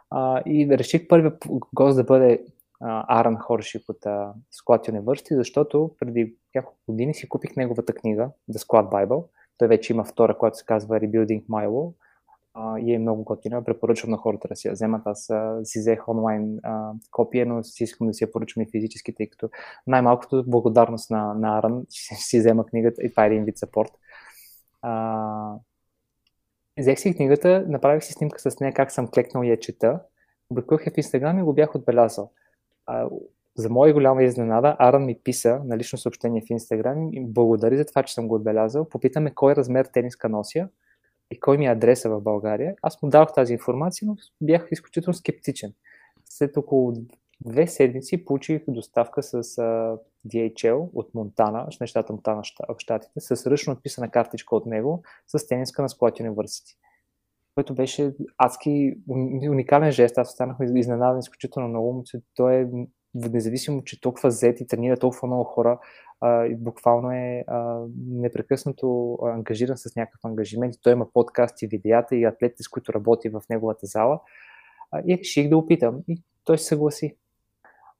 А, 0.09 0.43
и 0.45 0.77
реших 0.77 1.07
първият 1.07 1.45
гост 1.73 1.97
да 1.97 2.03
бъде 2.03 2.45
Аран 2.81 3.37
Хоршик 3.37 3.89
от 3.89 3.99
uh, 3.99 4.33
Squat 4.53 4.89
University, 4.89 5.35
защото 5.35 5.91
преди 5.99 6.35
няколко 6.55 6.79
години 6.87 7.13
си 7.13 7.29
купих 7.29 7.55
неговата 7.55 7.93
книга 7.93 8.29
The 8.51 8.57
Squat 8.57 8.91
Bible. 8.91 9.25
Той 9.57 9.67
вече 9.67 9.93
има 9.93 10.03
втора, 10.03 10.37
която 10.37 10.57
се 10.57 10.65
казва 10.65 10.99
Rebuilding 10.99 11.45
My 11.45 11.67
Wall 11.67 11.93
и 12.79 12.93
е 12.93 12.99
много 12.99 13.23
готина. 13.23 13.63
Препоръчвам 13.63 14.11
на 14.11 14.17
хората 14.17 14.47
да 14.47 14.55
си 14.55 14.67
я 14.67 14.73
вземат. 14.73 15.01
Аз 15.05 15.29
а, 15.29 15.59
си 15.63 15.79
взех 15.79 16.07
онлайн 16.07 16.59
а, 16.63 16.91
копия, 17.11 17.45
но 17.45 17.63
си 17.63 17.83
искам 17.83 18.07
да 18.07 18.13
си 18.13 18.23
я 18.23 18.31
поръчам 18.31 18.63
и 18.63 18.71
физически, 18.71 19.15
тъй 19.15 19.29
като 19.29 19.49
най-малкото 19.87 20.43
благодарност 20.47 21.09
на, 21.09 21.33
на 21.33 21.57
Аран 21.57 21.85
си, 21.89 22.15
си 22.15 22.39
взема 22.39 22.65
книгата 22.65 23.03
и 23.03 23.09
това 23.11 23.23
е 23.23 23.27
един 23.27 23.43
вид 23.43 23.57
сапорт. 23.57 23.91
А, 24.81 25.55
взех 26.79 26.99
си 26.99 27.15
книгата, 27.15 27.65
направих 27.67 28.03
си 28.03 28.13
снимка 28.13 28.39
с 28.39 28.59
нея 28.59 28.73
как 28.73 28.91
съм 28.91 29.07
клекнал 29.07 29.43
и 29.43 29.49
я 29.49 29.59
чета. 29.59 30.01
Публикувах 30.49 30.85
я 30.85 30.91
в 30.91 30.97
Инстаграм 30.97 31.39
и 31.39 31.43
го 31.43 31.53
бях 31.53 31.75
отбелязал. 31.75 32.31
А, 32.85 33.09
за 33.57 33.69
моя 33.69 33.93
голяма 33.93 34.23
изненада, 34.23 34.75
Аран 34.79 35.05
ми 35.05 35.19
писа 35.23 35.61
на 35.65 35.77
лично 35.77 35.97
съобщение 35.97 36.41
в 36.41 36.49
Инстаграм 36.49 37.09
и 37.13 37.25
благодари 37.25 37.77
за 37.77 37.85
това, 37.85 38.03
че 38.03 38.13
съм 38.13 38.27
го 38.27 38.35
отбелязал. 38.35 38.89
Попитаме 38.89 39.31
кой 39.31 39.55
размер 39.55 39.85
тениска 39.85 40.29
нося 40.29 40.69
и 41.31 41.39
кой 41.39 41.57
ми 41.57 41.65
е 41.65 41.69
адреса 41.69 42.09
в 42.09 42.21
България, 42.21 42.75
аз 42.81 43.01
му 43.01 43.09
дадох 43.09 43.33
тази 43.33 43.53
информация, 43.53 44.07
но 44.07 44.15
бях 44.41 44.67
изключително 44.71 45.13
скептичен. 45.13 45.73
След 46.25 46.57
около 46.57 46.93
две 47.45 47.67
седмици 47.67 48.25
получих 48.25 48.61
доставка 48.67 49.23
с 49.23 49.43
DHL 50.27 50.89
от 50.93 51.13
Монтана, 51.15 51.71
с 51.71 51.79
нещата 51.79 52.13
Монтана 52.13 52.41
в 52.69 52.75
Штатите, 52.77 53.19
с 53.19 53.51
ръчно 53.51 53.73
отписана 53.73 54.09
картичка 54.09 54.55
от 54.55 54.65
него 54.65 55.03
с 55.27 55.47
тениска 55.47 55.81
на 55.81 55.89
Squat 55.89 56.21
University. 56.21 56.75
Което 57.55 57.75
беше 57.75 58.13
адски 58.37 58.97
уникален 59.49 59.91
жест. 59.91 60.17
Аз 60.17 60.29
останах 60.29 60.57
изненадан 60.75 61.19
изключително 61.19 61.67
много. 61.69 62.03
Той 62.35 62.55
е 62.55 62.67
независимо, 63.15 63.83
че 63.83 64.01
толкова 64.01 64.31
зет 64.31 64.61
и 64.61 64.67
тренира 64.67 64.97
толкова 64.97 65.27
много 65.27 65.43
хора, 65.43 65.79
а, 66.21 66.45
и 66.45 66.55
буквално 66.55 67.11
е 67.11 67.43
а, 67.47 67.85
непрекъснато 68.07 69.17
ангажиран 69.23 69.77
с 69.77 69.95
някакъв 69.95 70.25
ангажимент. 70.25 70.75
Той 70.83 70.93
има 70.93 71.11
подкасти, 71.13 71.67
видеята 71.67 72.15
и 72.15 72.23
атлетите, 72.23 72.63
с 72.63 72.67
които 72.67 72.93
работи 72.93 73.29
в 73.29 73.41
неговата 73.49 73.85
зала. 73.85 74.19
А, 74.91 75.01
и 75.07 75.17
реших 75.17 75.49
да 75.49 75.57
опитам. 75.57 75.99
И 76.07 76.21
той 76.45 76.57
се 76.57 76.65
съгласи. 76.65 77.15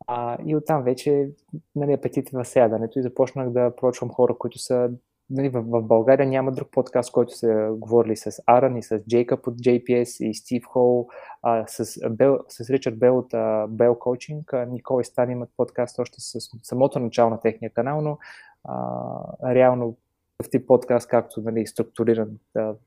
А, 0.07 0.37
и 0.45 0.55
оттам 0.55 0.83
вече 0.83 1.29
нали, 1.75 1.93
апетит 1.93 2.29
в 2.29 2.45
сядането 2.45 2.99
и 2.99 3.03
започнах 3.03 3.49
да 3.49 3.75
прочвам 3.75 4.09
хора, 4.09 4.35
които 4.37 4.59
са 4.59 4.91
нали, 5.29 5.49
в, 5.49 5.61
в 5.61 5.81
България 5.81 6.27
няма 6.27 6.51
друг 6.51 6.71
подкаст, 6.71 7.11
който 7.11 7.37
са 7.37 7.69
говорили 7.71 8.15
с 8.15 8.43
Аран 8.45 8.77
и 8.77 8.83
с 8.83 8.99
Джейкъб 9.09 9.47
от 9.47 9.55
JPS 9.55 10.25
и 10.25 10.33
Стив 10.33 10.65
Хол, 10.65 11.07
а, 11.41 11.67
с, 11.67 12.09
Бел, 12.09 12.39
с 12.47 12.69
Ричард 12.69 12.99
Бел 12.99 13.17
от 13.17 13.33
Бел 13.69 13.95
Коучинг. 13.95 14.53
Никол 14.67 15.03
Стан 15.03 15.31
имат 15.31 15.49
подкаст 15.57 15.99
още 15.99 16.21
с 16.21 16.39
самото 16.63 16.99
начало 16.99 17.29
на 17.29 17.39
техния 17.39 17.73
канал, 17.73 18.01
но 18.01 18.17
а, 18.63 19.55
реално 19.55 19.97
в 20.43 20.49
тип 20.49 20.67
подкаст, 20.67 21.07
както 21.07 21.41
нали, 21.41 21.67
структуриран 21.67 22.29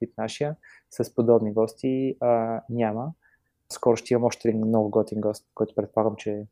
вид 0.00 0.12
нашия, 0.18 0.56
с 0.90 1.14
подобни 1.14 1.52
гости 1.52 2.16
а, 2.20 2.60
няма. 2.70 3.12
Скоро 3.72 3.96
ще 3.96 4.14
имам 4.14 4.24
още 4.24 4.48
един 4.48 4.66
много 4.66 4.90
готин 4.90 5.20
гост, 5.20 5.46
който 5.54 5.74
предполагам, 5.74 6.16
че 6.16 6.46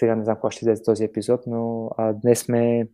сега 0.00 0.14
не 0.14 0.24
знам 0.24 0.36
кога 0.36 0.50
ще 0.50 0.64
излезе 0.64 0.82
този 0.82 1.04
епизод, 1.04 1.40
но 1.46 1.90
а, 1.96 2.12
днес 2.12 2.40
сме 2.40 2.88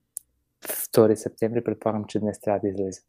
2 0.67 1.15
септември, 1.15 1.65
предполагам, 1.65 2.05
че 2.05 2.19
днес 2.19 2.41
трябва 2.41 2.61
да 2.61 2.69
излезе. 2.69 3.01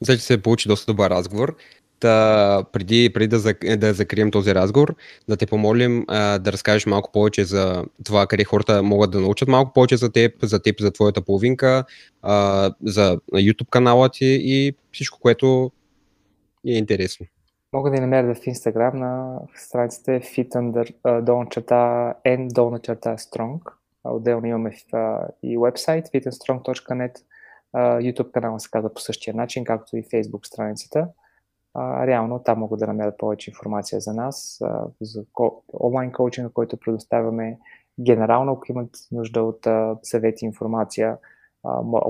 Мисля, 0.00 0.16
че 0.16 0.22
се 0.22 0.42
получи 0.42 0.68
доста 0.68 0.92
добър 0.92 1.10
разговор. 1.10 1.56
Та, 2.00 2.64
преди, 2.72 3.12
преди 3.14 3.28
да, 3.28 3.76
да 3.76 3.94
закрием 3.94 4.30
този 4.30 4.54
разговор, 4.54 4.94
да 5.28 5.36
те 5.36 5.46
помолим 5.46 6.04
а, 6.08 6.38
да 6.38 6.52
разкажеш 6.52 6.86
малко 6.86 7.12
повече 7.12 7.44
за 7.44 7.84
това, 8.04 8.26
къде 8.26 8.44
хората 8.44 8.82
могат 8.82 9.10
да 9.10 9.20
научат 9.20 9.48
малко 9.48 9.72
повече 9.72 9.96
за 9.96 10.12
теб, 10.12 10.32
за 10.42 10.62
теб, 10.62 10.80
за 10.80 10.90
твоята 10.90 11.22
половинка, 11.22 11.84
а, 12.22 12.70
за 12.84 13.16
YouTube 13.32 13.68
канала 13.70 14.08
ти 14.08 14.38
и 14.42 14.74
всичко, 14.92 15.18
което 15.20 15.72
е 16.66 16.72
интересно. 16.72 17.26
Мога 17.72 17.90
да 17.90 18.00
намеря 18.00 18.34
в 18.34 18.38
Instagram 18.38 18.94
на 18.94 19.38
страницата 19.54 20.12
е 20.12 20.20
fit 20.20 20.48
under, 20.48 21.20
долна 21.20 21.46
черта 21.50 22.14
n 22.24 22.52
долна 22.52 22.78
черта 22.78 23.16
strong. 23.16 23.60
Отделно 24.04 24.46
имаме 24.46 24.72
и 25.42 25.58
вебсайт 25.58 26.06
fitandstrong.net. 26.06 27.18
YouTube 27.76 28.30
канала 28.30 28.60
се 28.60 28.70
казва 28.70 28.94
по 28.94 29.00
същия 29.00 29.34
начин, 29.34 29.64
както 29.64 29.96
и 29.96 30.04
Facebook 30.04 30.46
страницата. 30.46 31.08
Реално 31.78 32.38
там 32.38 32.58
могат 32.58 32.80
да 32.80 32.86
намерят 32.86 33.18
повече 33.18 33.50
информация 33.50 34.00
за 34.00 34.12
нас, 34.14 34.62
за 35.00 35.24
онлайн 35.80 36.12
коучинга, 36.12 36.50
който 36.54 36.76
предоставяме. 36.76 37.58
Генерално, 38.00 38.52
ако 38.52 38.72
имат 38.72 38.90
нужда 39.12 39.42
от 39.42 39.66
съвети 40.02 40.44
и 40.44 40.46
информация, 40.46 41.18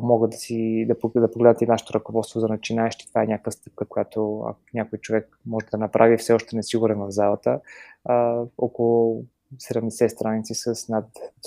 могат 0.02 0.30
да, 0.30 0.36
си, 0.36 0.86
да, 0.88 0.94
да 1.20 1.30
погледнат 1.30 1.62
и 1.62 1.66
нашето 1.66 1.94
ръководство 1.94 2.40
за 2.40 2.48
начинаещи. 2.48 3.08
Това 3.08 3.22
е 3.22 3.26
някаква 3.26 3.52
стъпка, 3.52 3.84
която 3.84 4.40
ако 4.40 4.60
някой 4.74 4.98
човек 4.98 5.38
може 5.46 5.66
да 5.66 5.78
направи, 5.78 6.16
все 6.16 6.32
още 6.32 6.56
не 6.56 6.60
е 6.60 6.62
сигурен 6.62 6.98
в 6.98 7.10
залата. 7.10 7.60
А, 8.04 8.42
около 8.58 9.24
70 9.56 10.08
страници 10.08 10.54
с 10.54 10.88
над 10.88 11.06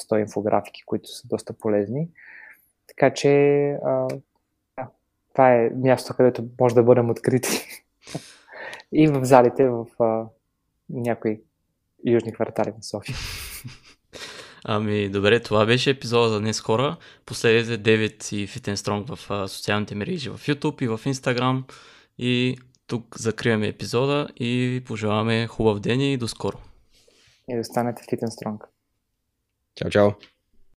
100 0.10 0.20
инфографики, 0.20 0.84
които 0.86 1.10
са 1.10 1.28
доста 1.28 1.54
полезни. 1.54 2.10
Така 2.88 3.14
че 3.14 3.70
а, 3.72 4.08
това 5.34 5.54
е 5.54 5.70
място, 5.70 6.14
където 6.18 6.48
може 6.60 6.76
да 6.76 6.84
бъдем 6.84 7.10
открити. 7.10 7.84
и 8.92 9.08
в 9.08 9.26
залите 9.26 9.70
в 9.70 9.86
а, 10.00 10.26
някои 10.90 11.42
южни 12.06 12.34
квартали 12.34 12.70
на 12.70 12.84
София. 12.84 13.16
Ами, 14.64 15.10
добре, 15.10 15.40
това 15.40 15.66
беше 15.66 15.90
епизода 15.90 16.30
за 16.30 16.40
днес 16.40 16.60
хора. 16.60 16.98
Последете 17.26 17.78
Девид 17.78 18.32
и 18.32 18.48
Fit 18.48 18.76
Strong 18.76 19.16
в 19.16 19.32
а, 19.32 19.48
социалните 19.48 19.96
мрежи 19.96 20.30
в 20.30 20.38
YouTube 20.38 20.82
и 20.82 20.88
в 20.88 20.98
Instagram. 20.98 21.64
И 22.18 22.58
тук 22.88 23.20
закриваме 23.20 23.68
епизода 23.68 24.28
и 24.36 24.84
пожелаваме 24.88 25.48
хубав 25.48 25.80
ден 25.80 26.02
и 26.02 26.18
до 26.18 26.28
скоро. 26.28 26.58
И 27.48 27.56
да 27.56 27.64
станете 27.64 28.04
Fit 28.04 28.22
Strong. 28.28 28.60
Чао, 29.76 29.90
чао. 29.90 30.20